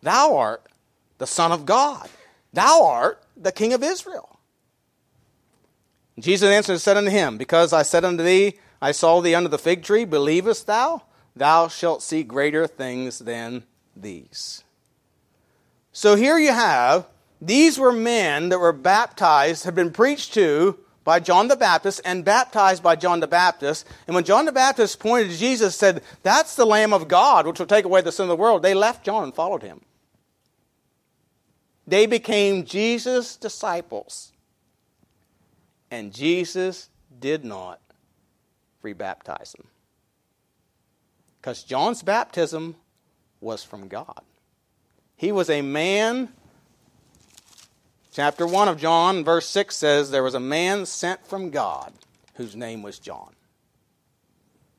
[0.01, 0.63] thou art
[1.19, 2.09] the Son of God.
[2.55, 4.39] Thou art the King of Israel.
[6.19, 9.49] Jesus answered and said unto him, Because I said unto thee, I saw thee under
[9.49, 11.03] the fig tree, believest thou?
[11.37, 13.65] Thou shalt see greater things than
[13.95, 14.65] these.
[15.93, 17.07] So here you have
[17.41, 22.25] these were men that were baptized, had been preached to by John the Baptist and
[22.25, 23.87] baptized by John the Baptist.
[24.07, 27.59] And when John the Baptist pointed to Jesus said, That's the Lamb of God, which
[27.59, 29.81] will take away the sin of the world, they left John and followed him.
[31.87, 34.33] They became Jesus' disciples.
[35.91, 36.89] And Jesus
[37.19, 37.81] did not
[38.85, 39.67] rebaptize them.
[41.41, 42.77] Because John's baptism
[43.41, 44.21] was from God.
[45.17, 46.31] He was a man
[48.13, 51.93] Chapter 1 of John, verse 6 says, There was a man sent from God
[52.35, 53.35] whose name was John.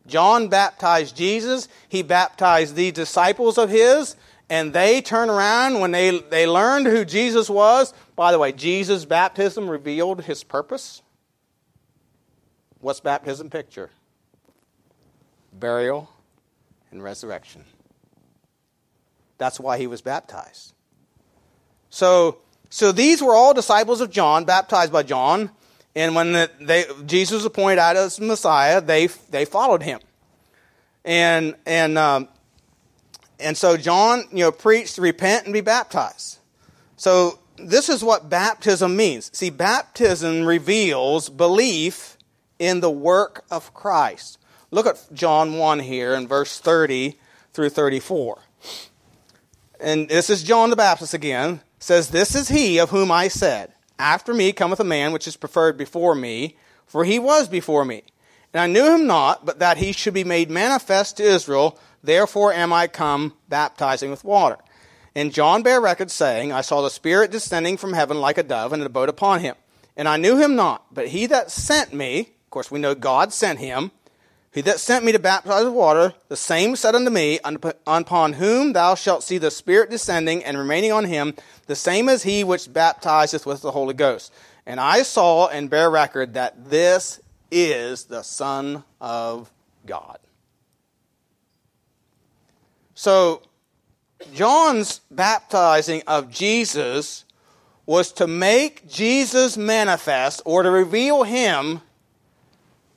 [0.05, 4.17] John baptized Jesus, he baptized these disciples of his,
[4.49, 7.93] and they turn around when they, they learned who Jesus was.
[8.17, 11.01] By the way, Jesus' baptism revealed his purpose.
[12.81, 13.91] What's baptism picture?
[15.53, 16.09] Burial
[16.91, 17.63] and resurrection.
[19.37, 20.73] That's why he was baptized.
[21.89, 22.39] So,
[22.69, 25.51] so these were all disciples of John, baptized by John.
[25.95, 29.99] And when the, they, Jesus appointed out as Messiah, they, they followed him.
[31.03, 32.29] And, and, um,
[33.39, 36.39] and so John, you know, preached, repent and be baptized.
[36.95, 39.35] So this is what baptism means.
[39.35, 42.17] See, baptism reveals belief
[42.61, 44.37] in the work of Christ.
[44.69, 47.17] Look at John 1 here in verse 30
[47.53, 48.39] through 34.
[49.79, 53.73] And this is John the Baptist again says, This is he of whom I said,
[53.97, 58.03] After me cometh a man which is preferred before me, for he was before me.
[58.53, 61.79] And I knew him not, but that he should be made manifest to Israel.
[62.03, 64.57] Therefore am I come baptizing with water.
[65.15, 68.71] And John bare record, saying, I saw the Spirit descending from heaven like a dove,
[68.71, 69.55] and it abode upon him.
[69.97, 73.59] And I knew him not, but he that sent me, course we know God sent
[73.59, 73.91] him,
[74.53, 77.39] he that sent me to baptize with water, the same said unto me,
[77.87, 81.35] Upon whom thou shalt see the Spirit descending and remaining on him,
[81.67, 84.33] the same as he which baptizeth with the Holy Ghost.
[84.65, 89.49] And I saw and bear record that this is the Son of
[89.85, 90.19] God.
[92.93, 93.41] So,
[94.33, 97.23] John's baptizing of Jesus
[97.85, 101.81] was to make Jesus manifest or to reveal him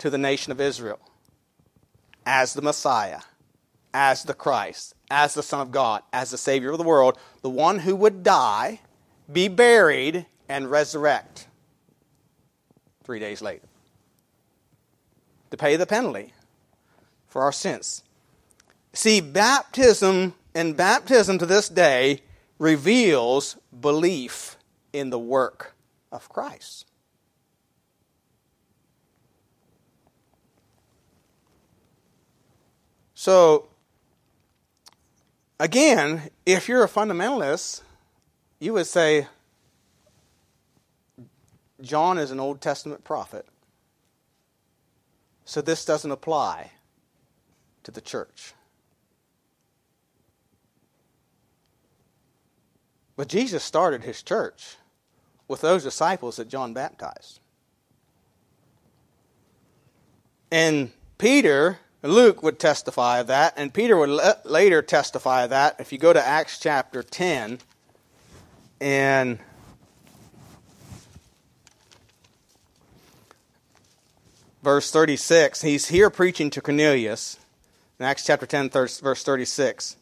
[0.05, 1.01] to the nation of Israel
[2.27, 3.21] as the Messiah,
[3.95, 7.49] as the Christ, as the Son of God, as the Savior of the world, the
[7.49, 8.81] one who would die,
[9.33, 11.49] be buried, and resurrect
[13.03, 13.67] three days later
[15.51, 16.35] to pay the penalty
[17.27, 18.03] for our sins.
[18.93, 22.21] See, baptism and baptism to this day
[22.59, 24.59] reveals belief
[24.93, 25.75] in the work
[26.13, 26.85] of Christ.
[33.25, 33.69] So,
[35.59, 37.81] again, if you're a fundamentalist,
[38.61, 39.29] you would say
[41.81, 43.47] John is an Old Testament prophet.
[45.47, 46.73] So this doesn't apply
[47.85, 48.53] to the church.
[53.17, 54.77] But Jesus started his church
[55.49, 57.41] with those disciples that John baptized.
[60.51, 61.79] And Peter,
[62.11, 65.77] Luke would testify of that, and Peter would le- later testify of that.
[65.79, 67.61] If you go to Acts chapter 10
[68.81, 69.39] and
[74.63, 77.39] verse 36, he's here preaching to Cornelius
[77.99, 79.97] in Acts chapter 10, verse 36.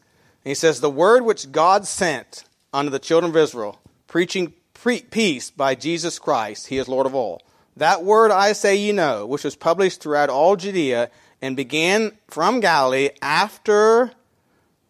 [0.45, 5.03] And he says, The word which God sent unto the children of Israel, preaching pre-
[5.03, 7.43] peace by Jesus Christ, he is Lord of all.
[7.77, 11.11] That word I say ye know, which was published throughout all Judea
[11.43, 14.13] and began from Galilee after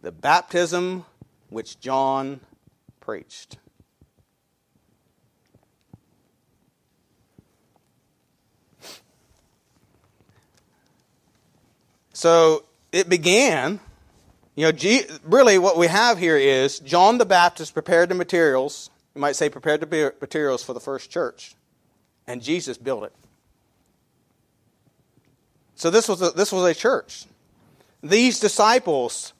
[0.02, 1.06] the baptism
[1.48, 2.40] which John
[3.00, 3.56] preached.
[12.12, 13.80] So it began,
[14.54, 19.20] you know, really what we have here is John the Baptist prepared the materials, you
[19.20, 21.54] might say prepared the materials for the first church,
[22.26, 23.12] and Jesus built it.
[25.83, 27.25] So this was a, this was a church.
[28.05, 29.33] These disciples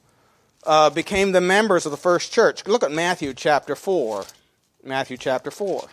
[0.65, 2.67] uh, became the members of the first church.
[2.67, 4.25] Look at Matthew chapter 4.
[4.83, 5.87] Matthew chapter 4.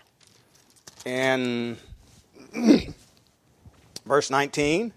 [1.06, 1.76] And
[4.04, 4.92] verse 19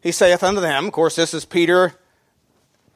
[0.00, 1.92] he saith unto them, of course, this is Peter,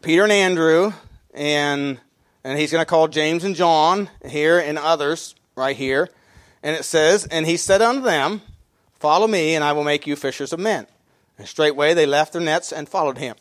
[0.01, 0.95] Peter and Andrew,
[1.35, 2.01] and
[2.45, 6.09] and he's going to call James and John here and others right here.
[6.63, 8.41] And it says, And he said unto them,
[9.01, 10.87] Follow me, and I will make you fishers of men.
[11.39, 13.37] And straightway they left their nets and followed him.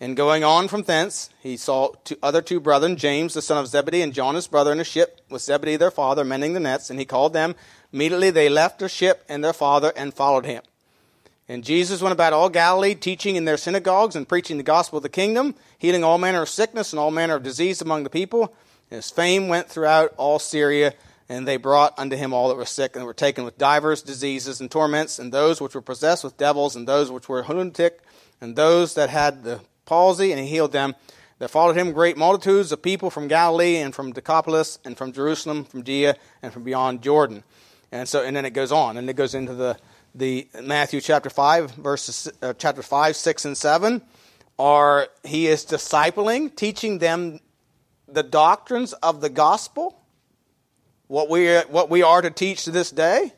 [0.00, 3.68] And going on from thence, he saw two other two brethren, James the son of
[3.68, 6.90] Zebedee, and John his brother, in a ship with Zebedee their father, mending the nets.
[6.90, 7.54] And he called them.
[7.92, 10.62] Immediately they left their ship and their father and followed him.
[11.48, 15.02] And Jesus went about all Galilee, teaching in their synagogues and preaching the gospel of
[15.02, 18.54] the kingdom, healing all manner of sickness and all manner of disease among the people.
[18.90, 20.94] And his fame went throughout all Syria,
[21.28, 24.60] and they brought unto him all that were sick and were taken with divers diseases
[24.60, 28.00] and torments, and those which were possessed with devils, and those which were lunatic,
[28.40, 30.94] and those that had the palsy, and he healed them.
[31.38, 35.64] There followed him great multitudes of people from Galilee and from Decapolis and from Jerusalem,
[35.64, 37.42] from Judea, and from beyond Jordan.
[37.90, 39.76] And so, and then it goes on, and it goes into the
[40.14, 44.02] the Matthew chapter 5 verses uh, chapter 5 6 and 7
[44.58, 47.40] are he is discipling teaching them
[48.06, 50.03] the doctrines of the gospel
[51.08, 53.32] what we what we are to teach to this day.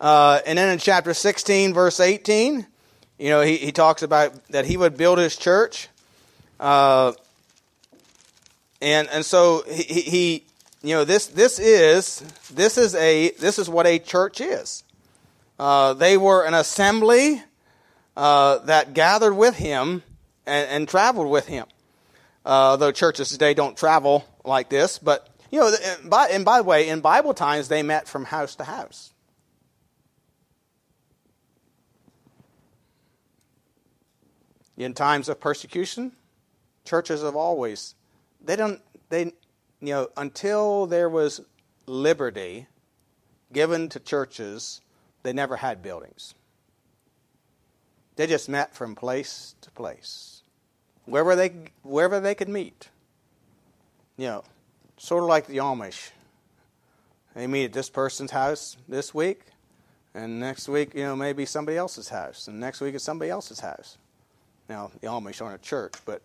[0.00, 2.66] Uh, and then in chapter 16 verse 18
[3.18, 5.88] you know he, he talks about that he would build his church.
[6.58, 7.12] Uh,
[8.82, 10.44] and and so he, he
[10.82, 12.20] you know this this is
[12.52, 14.84] this is a this is what a church is.
[15.58, 17.42] Uh, they were an assembly
[18.16, 20.02] uh, that gathered with him
[20.46, 21.66] and, and traveled with him.
[22.44, 26.58] Uh, though churches today don't travel like this, but you know, and by, and by
[26.58, 29.12] the way, in Bible times they met from house to house.
[34.76, 36.10] In times of persecution,
[36.84, 37.94] churches have always
[38.44, 39.26] they don't they
[39.80, 41.40] you know until there was
[41.86, 42.66] liberty
[43.52, 44.80] given to churches
[45.22, 46.34] they never had buildings.
[48.16, 50.42] They just met from place to place,
[51.04, 51.52] wherever they
[51.84, 52.88] wherever they could meet.
[54.16, 54.44] You know,
[55.04, 56.10] sort of like the Amish.
[57.34, 59.42] They meet at this person's house this week,
[60.14, 63.60] and next week, you know, maybe somebody else's house, and next week it's somebody else's
[63.60, 63.98] house.
[64.68, 66.22] Now, the Amish aren't a church, but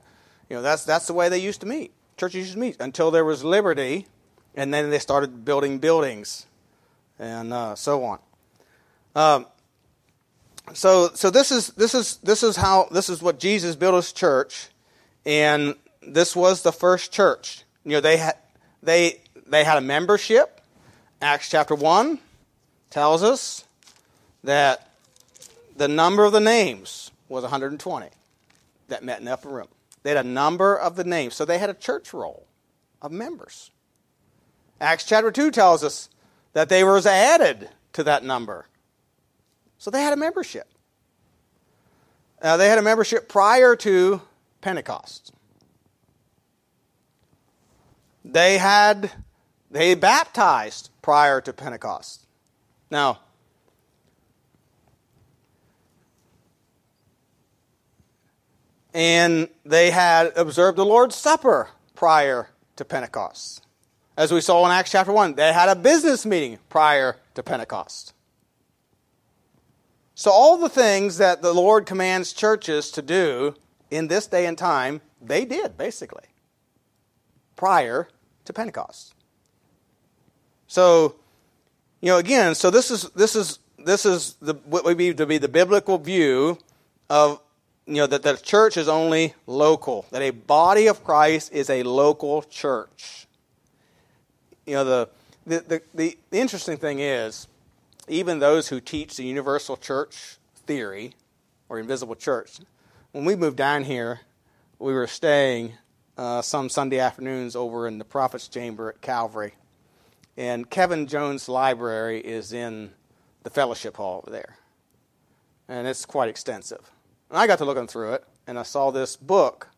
[0.50, 1.92] you know that's that's the way they used to meet.
[2.16, 4.08] Churches used to meet until there was liberty,
[4.56, 6.46] and then they started building buildings,
[7.18, 8.20] and uh, so on.
[9.14, 9.46] Um,
[10.74, 14.14] so so this is this is this is how this is what Jesus built his
[14.14, 14.70] church,
[15.26, 17.64] and this was the first church.
[17.84, 18.38] You know they had
[18.84, 20.62] they they had a membership.
[21.22, 22.20] Acts chapter one
[22.90, 23.66] tells us
[24.44, 24.92] that
[25.76, 28.10] the number of the names was 120
[28.88, 29.68] that met in the upper room.
[30.04, 32.48] They had a number of the names, so they had a church roll
[33.02, 33.72] of members.
[34.82, 36.10] Acts chapter 2 tells us
[36.54, 38.66] that they were added to that number.
[39.78, 40.68] So they had a membership.
[42.42, 44.22] Uh, they had a membership prior to
[44.62, 45.34] Pentecost.
[48.24, 49.12] They had
[49.72, 52.26] they baptized prior to Pentecost.
[52.90, 53.20] Now,
[58.94, 63.66] and they had observed the Lord's Supper prior to Pentecost.
[64.18, 68.14] As we saw in Acts chapter 1, they had a business meeting prior to Pentecost.
[70.16, 73.56] So, all the things that the Lord commands churches to do
[73.90, 76.26] in this day and time, they did, basically,
[77.60, 78.08] prior
[78.46, 79.14] to Pentecost.
[80.68, 81.16] So,
[82.00, 85.26] you know, again, so this is this is this is the, what would be to
[85.26, 86.58] be the biblical view
[87.10, 87.42] of
[87.86, 91.84] you know that the church is only local, that a body of Christ is a
[91.84, 93.28] local church.
[94.66, 95.10] You know, the
[95.46, 97.50] the, the, the, the interesting thing is,
[98.08, 101.14] even those who teach the universal church theory
[101.68, 102.60] or invisible church,
[103.12, 104.22] when we moved down here,
[104.78, 105.74] we were staying
[106.20, 109.54] uh, some Sunday afternoons over in the Prophet's Chamber at Calvary.
[110.36, 112.92] And Kevin Jones' library is in
[113.44, 114.58] the fellowship hall over there.
[115.70, 116.92] And it's quite extensive.
[117.30, 119.70] And I got to looking through it, and I saw this book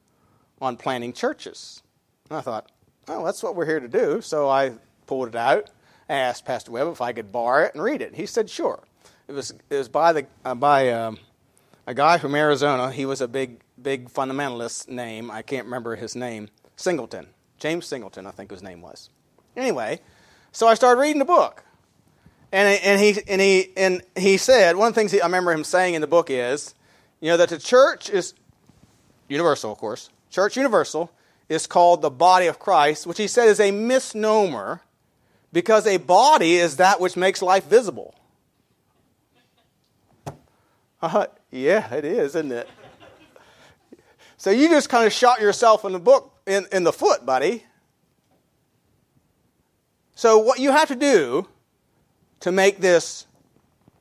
[0.59, 1.83] on planning churches.
[2.27, 2.71] And I thought,
[3.07, 4.19] oh, that's what we're here to do.
[4.21, 4.71] So I
[5.05, 5.69] pulled it out.
[6.09, 8.15] Asked Pastor Webb if I could borrow it and read it.
[8.15, 8.81] He said, sure.
[9.27, 11.19] It was, it was by, the, uh, by um,
[11.85, 12.91] a guy from Arizona.
[12.91, 15.31] He was a big, big fundamentalist name.
[15.31, 16.49] I can't remember his name.
[16.75, 17.27] Singleton.
[17.59, 19.09] James Singleton, I think his name was.
[19.55, 19.99] Anyway,
[20.51, 21.63] so I started reading the book.
[22.51, 25.53] And, and, he, and, he, and he said, one of the things he, I remember
[25.53, 26.75] him saying in the book is,
[27.21, 28.33] you know, that the church is
[29.27, 30.09] universal, of course.
[30.29, 31.11] Church universal
[31.47, 34.81] is called the body of Christ, which he said is a misnomer
[35.53, 38.15] because a body is that which makes life visible.
[41.03, 42.69] Uh, yeah, it is, isn't it?
[44.41, 47.63] So you just kind of shot yourself in the book in, in the foot, buddy.
[50.15, 51.47] So what you have to do
[52.39, 53.27] to make this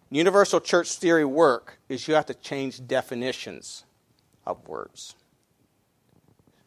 [0.08, 3.84] universal church theory work is you have to change definitions
[4.46, 5.14] of words.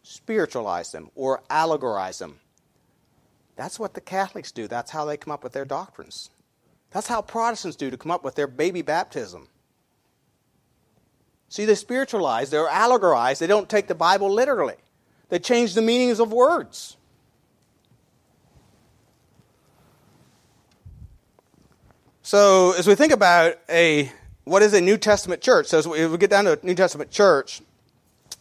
[0.04, 2.42] Spiritualize them or allegorize them.
[3.56, 4.68] That's what the Catholics do.
[4.68, 6.30] That's how they come up with their doctrines.
[6.92, 9.48] That's how Protestants do to come up with their baby baptism.
[11.54, 14.74] See, they spiritualize, they're allegorize, they don't take the Bible literally.
[15.30, 16.98] They change the meanings of words.
[22.24, 24.12] So, as we think about a
[24.46, 26.74] what is a New Testament church, so as we, we get down to a New
[26.74, 27.62] Testament church,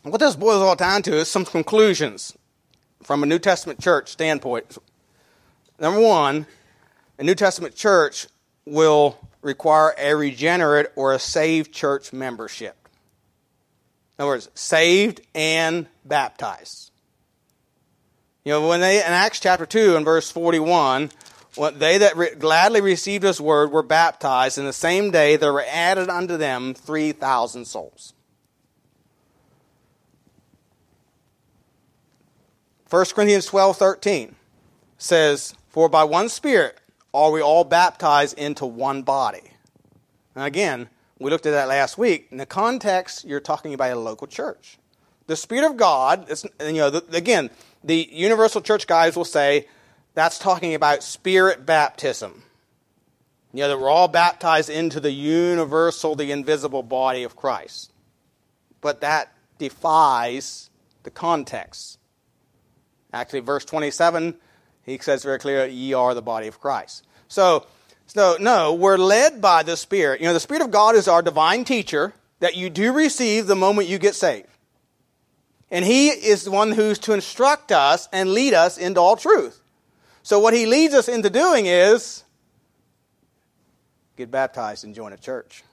[0.05, 2.35] what this boils all down to is some conclusions
[3.03, 4.79] from a New Testament church standpoint.
[5.79, 6.47] Number one,
[7.19, 8.27] a New Testament church
[8.65, 12.82] will require a regenerate or a saved church membership.
[14.23, 16.93] In other words, saved and baptized.
[18.45, 21.11] You know, when they, in Acts chapter 2 and verse 41,
[21.57, 25.53] when they that re- gladly received his word were baptized, and the same day there
[25.53, 28.15] were added unto them 3,000 souls.
[32.91, 34.37] 1 Corinthians 12 13
[34.99, 36.79] says, For by one Spirit
[37.13, 39.51] are we all baptized into one body.
[40.37, 40.91] And again,
[41.23, 42.29] we looked at that last week.
[42.31, 44.79] In the context, you're talking about a local church.
[45.27, 46.29] The Spirit of God,
[46.61, 47.51] you know, the, again,
[47.85, 49.67] the universal church guys will say,
[50.15, 52.43] that's talking about spirit baptism.
[53.53, 57.93] You know, that we're all baptized into the universal, the invisible body of Christ.
[58.81, 60.71] But that defies
[61.03, 61.99] the context.
[63.13, 64.37] Actually, verse 27,
[64.85, 67.07] he says very clearly, ye are the body of Christ.
[67.29, 67.67] So,
[68.15, 70.21] so, no, we're led by the Spirit.
[70.21, 73.57] You know, the Spirit of God is our divine teacher that you do receive the
[73.57, 74.49] moment you get saved.
[75.71, 79.63] And He is the one who's to instruct us and lead us into all truth.
[80.23, 82.23] So, what he leads us into doing is
[84.19, 85.65] get baptized and join a church.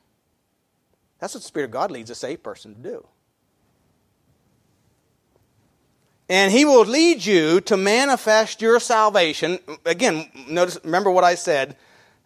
[1.19, 3.07] That's what the Spirit of God leads a saved person to do.
[6.29, 9.59] And he will lead you to manifest your salvation.
[9.85, 11.75] Again, notice, remember what I said.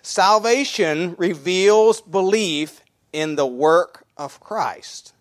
[0.04, 2.82] Salvation reveals belief
[3.14, 5.14] in the work of Christ.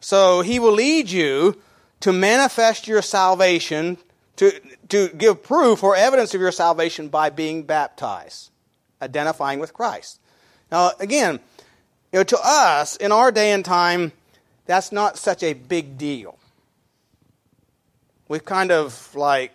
[0.00, 1.62] So he will lead you
[2.00, 3.96] to manifest your salvation
[4.36, 4.52] to,
[4.88, 8.50] to give proof or evidence of your salvation by being baptized,
[9.00, 10.18] identifying with Christ.
[10.72, 11.38] Now, again,
[12.12, 14.10] you know, to us, in our day and time,
[14.66, 16.38] that's not such a big deal.
[18.26, 19.52] We've kind of like,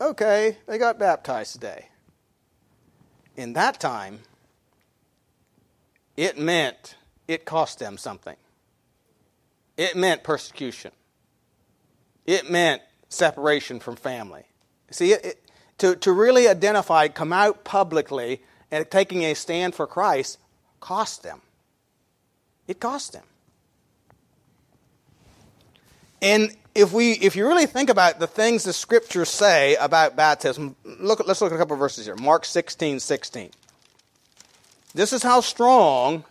[0.00, 1.88] okay, they got baptized today.
[3.36, 4.20] In that time,
[6.16, 8.36] it meant it cost them something.
[9.76, 10.92] It meant persecution.
[12.26, 14.44] It meant separation from family.
[14.90, 15.40] See, it, it,
[15.78, 20.38] to, to really identify, come out publicly, and taking a stand for Christ
[20.80, 21.40] cost them.
[22.68, 23.24] It cost them.
[26.22, 30.74] And if we if you really think about the things the scriptures say about baptism,
[30.84, 32.16] look let's look at a couple verses here.
[32.16, 33.50] Mark 16, 16.
[34.94, 36.24] This is how strong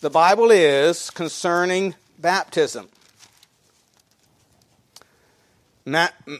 [0.00, 2.88] the Bible is concerning baptism.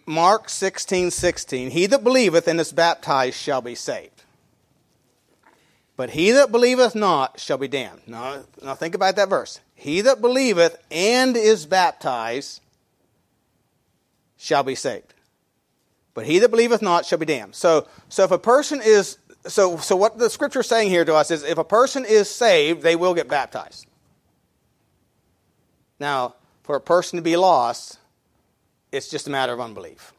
[0.04, 1.70] Mark 16, 16.
[1.70, 4.22] He that believeth and is baptized shall be saved.
[5.96, 8.02] But he that believeth not shall be damned.
[8.06, 9.60] Now, now think about that verse.
[9.74, 12.60] He that believeth and is baptized
[14.38, 15.12] shall be saved.
[16.14, 17.54] But he that believeth not shall be damned.
[17.54, 21.14] So, so if a person is, so, so what the scripture is saying here to
[21.14, 23.86] us is if a person is saved, they will get baptized.
[26.00, 27.98] Now, for a person to be lost,
[28.90, 30.12] it's just a matter of unbelief.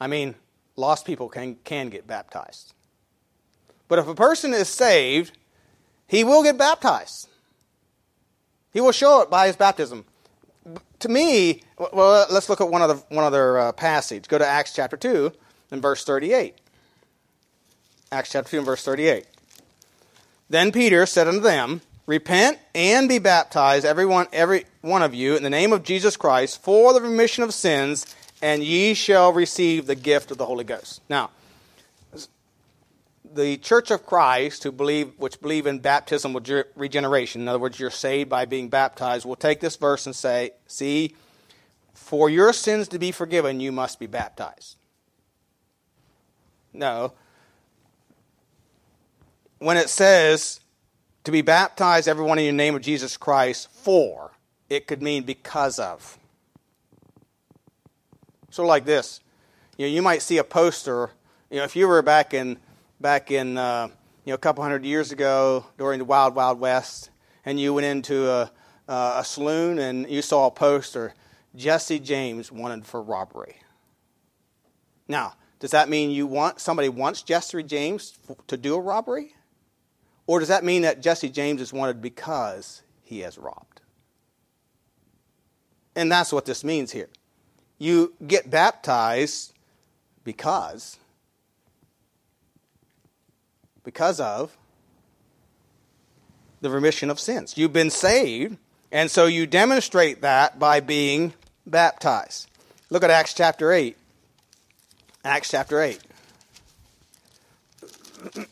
[0.00, 0.34] I mean,
[0.76, 2.74] lost people can, can get baptized.
[3.88, 5.36] But if a person is saved,
[6.06, 7.28] he will get baptized.
[8.72, 10.04] He will show it by his baptism
[11.00, 14.28] to me, well, let's look at one other, one other uh, passage.
[14.28, 15.32] Go to Acts chapter 2
[15.70, 16.54] and verse 38.
[18.12, 19.26] Acts chapter 2 and verse 38.
[20.48, 25.36] Then Peter said unto them, Repent and be baptized, every one, every one of you,
[25.36, 28.06] in the name of Jesus Christ, for the remission of sins,
[28.40, 31.02] and ye shall receive the gift of the Holy Ghost.
[31.10, 31.30] Now,
[33.34, 36.42] the Church of Christ, who believe, which believe in baptismal
[36.74, 40.52] regeneration, in other words, you're saved by being baptized, will take this verse and say,
[40.66, 41.14] "See,
[41.94, 44.76] for your sins to be forgiven, you must be baptized."
[46.72, 47.12] No.
[49.58, 50.60] When it says
[51.24, 54.32] to be baptized, everyone in the name of Jesus Christ, for
[54.68, 56.18] it could mean because of.
[58.50, 59.20] So, like this,
[59.76, 61.10] you know, you might see a poster.
[61.50, 62.58] You know, if you were back in
[63.00, 63.88] back in uh,
[64.24, 67.10] you know a couple hundred years ago during the Wild Wild West,
[67.44, 68.50] and you went into a,
[68.88, 71.14] uh, a saloon and you saw a poster,
[71.54, 73.56] Jesse James wanted for robbery.
[75.08, 79.34] Now, does that mean you want somebody wants Jesse James to do a robbery,
[80.26, 83.80] or does that mean that Jesse James is wanted because he has robbed?
[85.94, 87.08] And that's what this means here.
[87.78, 89.54] You get baptized
[90.24, 90.98] because
[93.86, 94.54] because of
[96.60, 97.56] the remission of sins.
[97.56, 98.58] You've been saved,
[98.90, 101.32] and so you demonstrate that by being
[101.64, 102.50] baptized.
[102.90, 103.96] Look at Acts chapter 8.
[105.24, 106.00] Acts chapter 8.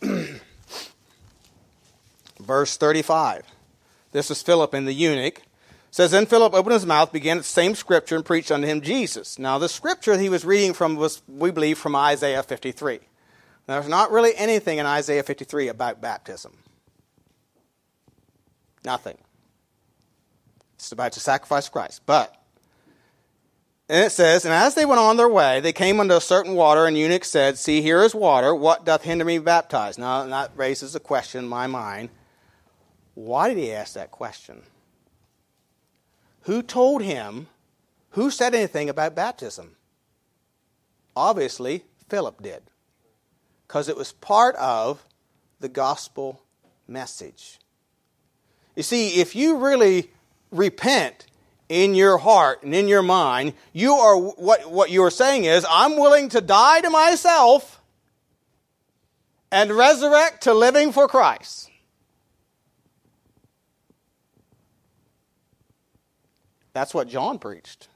[2.40, 3.42] Verse 35.
[4.12, 5.38] This is Philip and the eunuch.
[5.38, 5.44] It
[5.90, 9.36] says, Then Philip opened his mouth, began the same scripture, and preached unto him Jesus.
[9.36, 13.00] Now, the scripture he was reading from was, we believe, from Isaiah 53.
[13.66, 16.56] There's not really anything in Isaiah 53 about baptism.
[18.84, 19.16] Nothing.
[20.74, 22.02] It's about the sacrifice of Christ.
[22.04, 22.36] But,
[23.88, 26.54] and it says, And as they went on their way, they came unto a certain
[26.54, 28.54] water, and eunuch said, See, here is water.
[28.54, 29.98] What doth hinder me baptized?
[29.98, 32.10] Now, that raises a question in my mind.
[33.14, 34.62] Why did he ask that question?
[36.42, 37.46] Who told him?
[38.10, 39.76] Who said anything about baptism?
[41.16, 42.62] Obviously, Philip did
[43.74, 45.04] because it was part of
[45.58, 46.40] the gospel
[46.86, 47.58] message.
[48.76, 50.12] You see, if you really
[50.52, 51.26] repent
[51.68, 55.66] in your heart and in your mind, you are what, what you are saying is,
[55.68, 57.80] I'm willing to die to myself
[59.50, 61.68] and resurrect to living for Christ.
[66.74, 67.88] That's what John preached.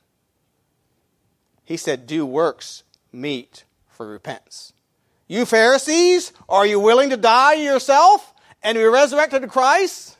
[1.65, 4.73] He said, Do works meet for repentance.
[5.29, 10.17] You Pharisees, are you willing to die yourself and be resurrected to Christ?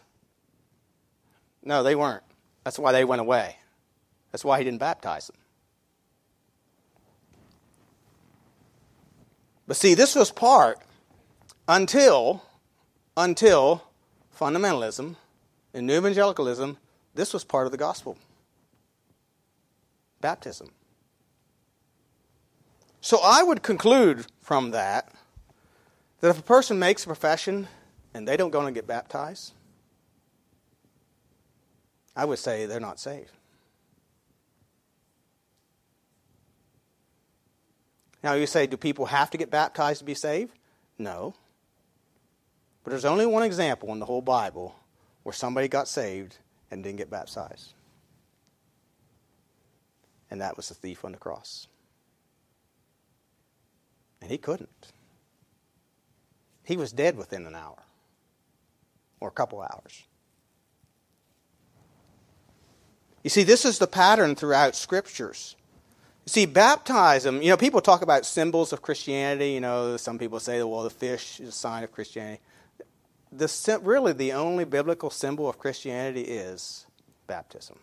[1.65, 2.23] No, they weren't.
[2.63, 3.57] That's why they went away.
[4.31, 5.37] That's why he didn't baptize them.
[9.67, 10.79] But see, this was part
[11.67, 12.43] until
[13.17, 13.85] until
[14.39, 15.17] fundamentalism
[15.75, 16.79] and new evangelicalism,
[17.15, 18.17] this was part of the gospel.
[20.21, 20.71] Baptism.
[23.09, 25.11] So I would conclude from that
[26.21, 27.67] that if a person makes a profession
[28.13, 29.55] and they don't go and get baptized,
[32.15, 33.31] I would say they're not saved.
[38.23, 40.53] Now you say, do people have to get baptized to be saved?
[40.99, 41.33] No.
[42.85, 44.77] But there's only one example in the whole Bible
[45.23, 46.37] where somebody got saved
[46.71, 47.73] and didn't get baptized.
[50.31, 51.69] And that was the thief on the cross.
[54.21, 54.93] And he couldn't.
[56.65, 57.83] He was dead within an hour
[59.21, 60.05] or a couple hours.
[63.23, 65.57] You see, this is the pattern throughout scriptures.
[66.27, 69.53] You see, baptism, you know, people talk about symbols of Christianity.
[69.53, 72.41] You know, some people say, well, the fish is a sign of Christianity.
[73.33, 76.87] The, really, the only biblical symbol of Christianity is
[77.27, 77.79] baptism.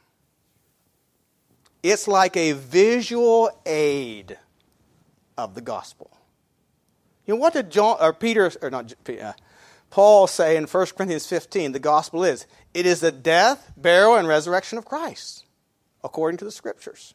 [1.84, 4.38] It's like a visual aid
[5.38, 6.10] of the gospel.
[7.26, 9.34] You know, what did John, or Peter, or not, uh,
[9.90, 14.28] Paul say in 1 Corinthians 15, the gospel is, it is the death, burial, and
[14.28, 15.46] resurrection of Christ,
[16.04, 17.14] according to the scriptures.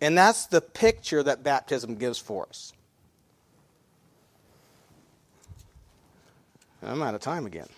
[0.00, 2.72] And that's the picture that baptism gives for us.
[6.82, 7.68] I'm out of time again.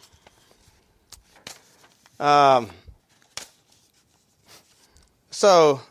[2.19, 2.71] Um,
[5.31, 5.83] so,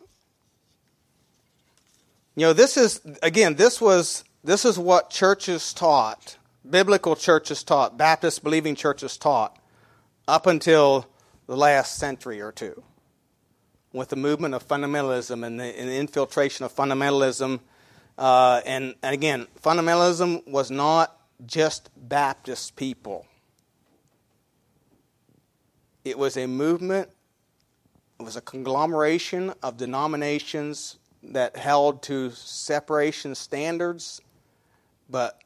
[2.35, 6.37] you know, this is, again, this was, this is what churches taught,
[6.69, 9.57] biblical churches taught, Baptist believing churches taught
[10.27, 11.05] up until
[11.47, 12.83] the last century or two
[13.93, 17.59] with the movement of fundamentalism and the, and the infiltration of fundamentalism.
[18.17, 21.15] Uh, and, and again, fundamentalism was not
[21.45, 23.25] just Baptist people.
[26.03, 27.09] It was a movement,
[28.19, 34.21] it was a conglomeration of denominations that held to separation standards,
[35.13, 35.39] but,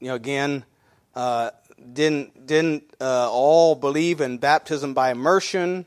[0.00, 0.66] you know, again,
[1.14, 1.50] uh,
[1.94, 5.86] didn't, didn't uh, all believe in baptism by immersion,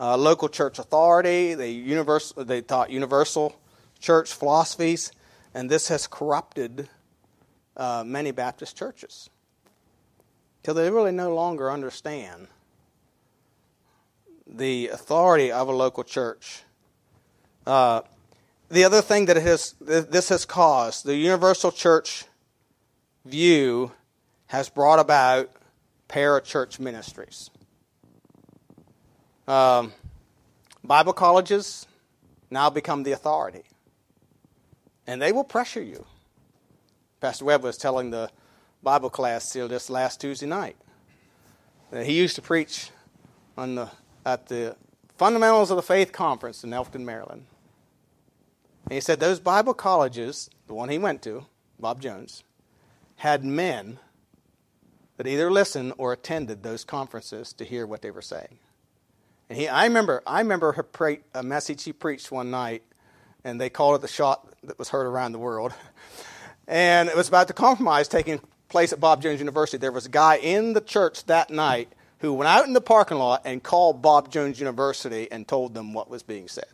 [0.00, 3.56] uh, local church authority, they, universal, they taught universal
[4.00, 5.12] church philosophies,
[5.54, 6.88] and this has corrupted
[7.76, 9.30] uh, many Baptist churches
[10.64, 12.48] till they really no longer understand
[14.44, 16.64] the authority of a local church.
[17.64, 18.00] Uh,
[18.68, 22.24] the other thing that has, this has caused, the universal church
[23.26, 23.92] view
[24.46, 25.50] has brought about
[26.08, 27.50] parachurch ministries.
[29.48, 29.92] Um,
[30.82, 31.86] Bible colleges
[32.50, 33.64] now become the authority,
[35.06, 36.04] and they will pressure you.
[37.20, 38.30] Pastor Webb was telling the
[38.82, 40.76] Bible class here this last Tuesday night
[41.90, 42.90] that he used to preach
[43.56, 43.90] on the,
[44.24, 44.76] at the
[45.16, 47.46] Fundamentals of the Faith Conference in Elkton, Maryland.
[48.84, 51.46] And he said those Bible colleges, the one he went to,
[51.80, 52.44] Bob Jones,
[53.16, 53.98] had men
[55.16, 58.58] that either listened or attended those conferences to hear what they were saying.
[59.48, 62.82] And he, I remember, I remember pre- a message he preached one night,
[63.44, 65.72] and they called it the shot that was heard around the world.
[66.68, 69.78] And it was about the compromise taking place at Bob Jones University.
[69.78, 73.18] There was a guy in the church that night who went out in the parking
[73.18, 76.66] lot and called Bob Jones University and told them what was being said.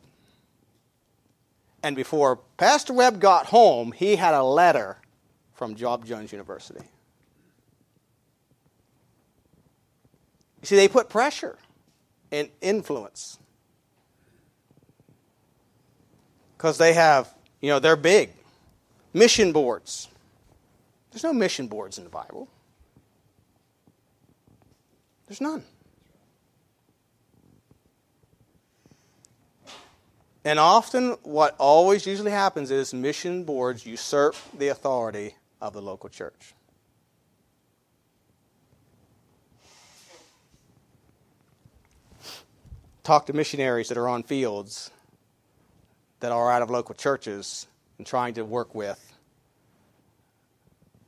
[1.82, 4.96] And before Pastor Webb got home, he had a letter
[5.54, 6.84] from Bob Jones University.
[10.62, 11.58] You see, they put pressure
[12.30, 13.38] and influence.
[16.56, 18.30] Because they have, you know, they're big.
[19.12, 20.08] Mission boards.
[21.10, 22.48] There's no mission boards in the Bible.
[25.26, 25.64] There's none.
[30.44, 36.10] And often, what always usually happens is mission boards usurp the authority of the local
[36.10, 36.54] church.
[43.04, 44.90] Talk to missionaries that are on fields
[46.20, 47.66] that are out of local churches
[47.98, 49.12] and trying to work with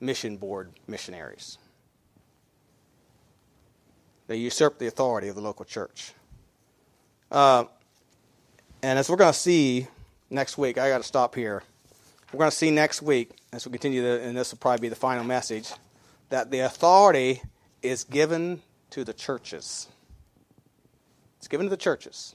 [0.01, 1.59] mission board missionaries.
[4.27, 6.13] They usurp the authority of the local church.
[7.31, 7.65] Uh,
[8.83, 9.89] and as we're going to see
[10.31, 11.63] next week, I got to stop here.
[12.35, 14.97] We're going to see next week, as we continue, and this will probably be the
[14.97, 15.70] final message,
[16.30, 17.41] that the authority
[17.80, 18.61] is given
[18.91, 19.87] to the churches.
[21.39, 22.35] It's given to the churches.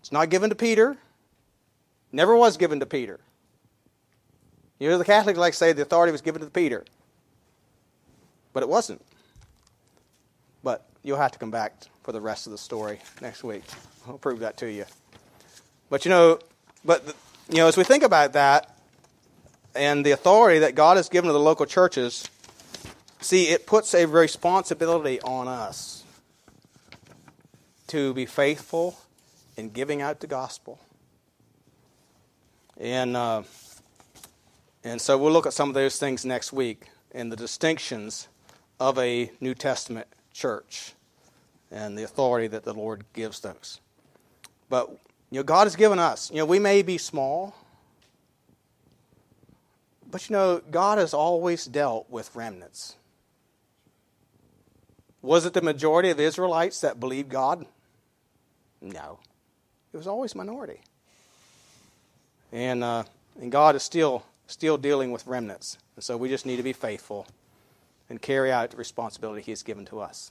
[0.00, 0.96] It's not given to Peter.
[2.12, 3.20] Never was given to Peter.
[4.78, 6.86] You know, the Catholics like to say the authority was given to Peter,
[8.54, 9.02] but it wasn't.
[10.62, 11.74] But you'll have to come back
[12.04, 13.64] for the rest of the story next week.
[14.08, 14.86] I'll prove that to you.
[15.90, 16.38] But you know,
[16.86, 17.04] but
[17.50, 18.75] you know, as we think about that
[19.76, 22.28] and the authority that God has given to the local churches,
[23.20, 26.04] see, it puts a responsibility on us
[27.88, 28.98] to be faithful
[29.56, 30.80] in giving out the gospel.
[32.78, 33.42] And uh,
[34.84, 38.28] and so we'll look at some of those things next week and the distinctions
[38.78, 40.92] of a New Testament church
[41.70, 43.80] and the authority that the Lord gives those.
[44.68, 44.90] But
[45.30, 46.30] you know, God has given us.
[46.30, 47.54] You know, we may be small,
[50.10, 52.96] but you know, God has always dealt with remnants.
[55.22, 57.66] Was it the majority of Israelites that believed God?
[58.80, 59.18] No.
[59.92, 60.80] It was always minority.
[62.52, 63.04] And, uh,
[63.40, 65.78] and God is still, still dealing with remnants.
[65.96, 67.26] And so we just need to be faithful
[68.08, 70.30] and carry out the responsibility He has given to us.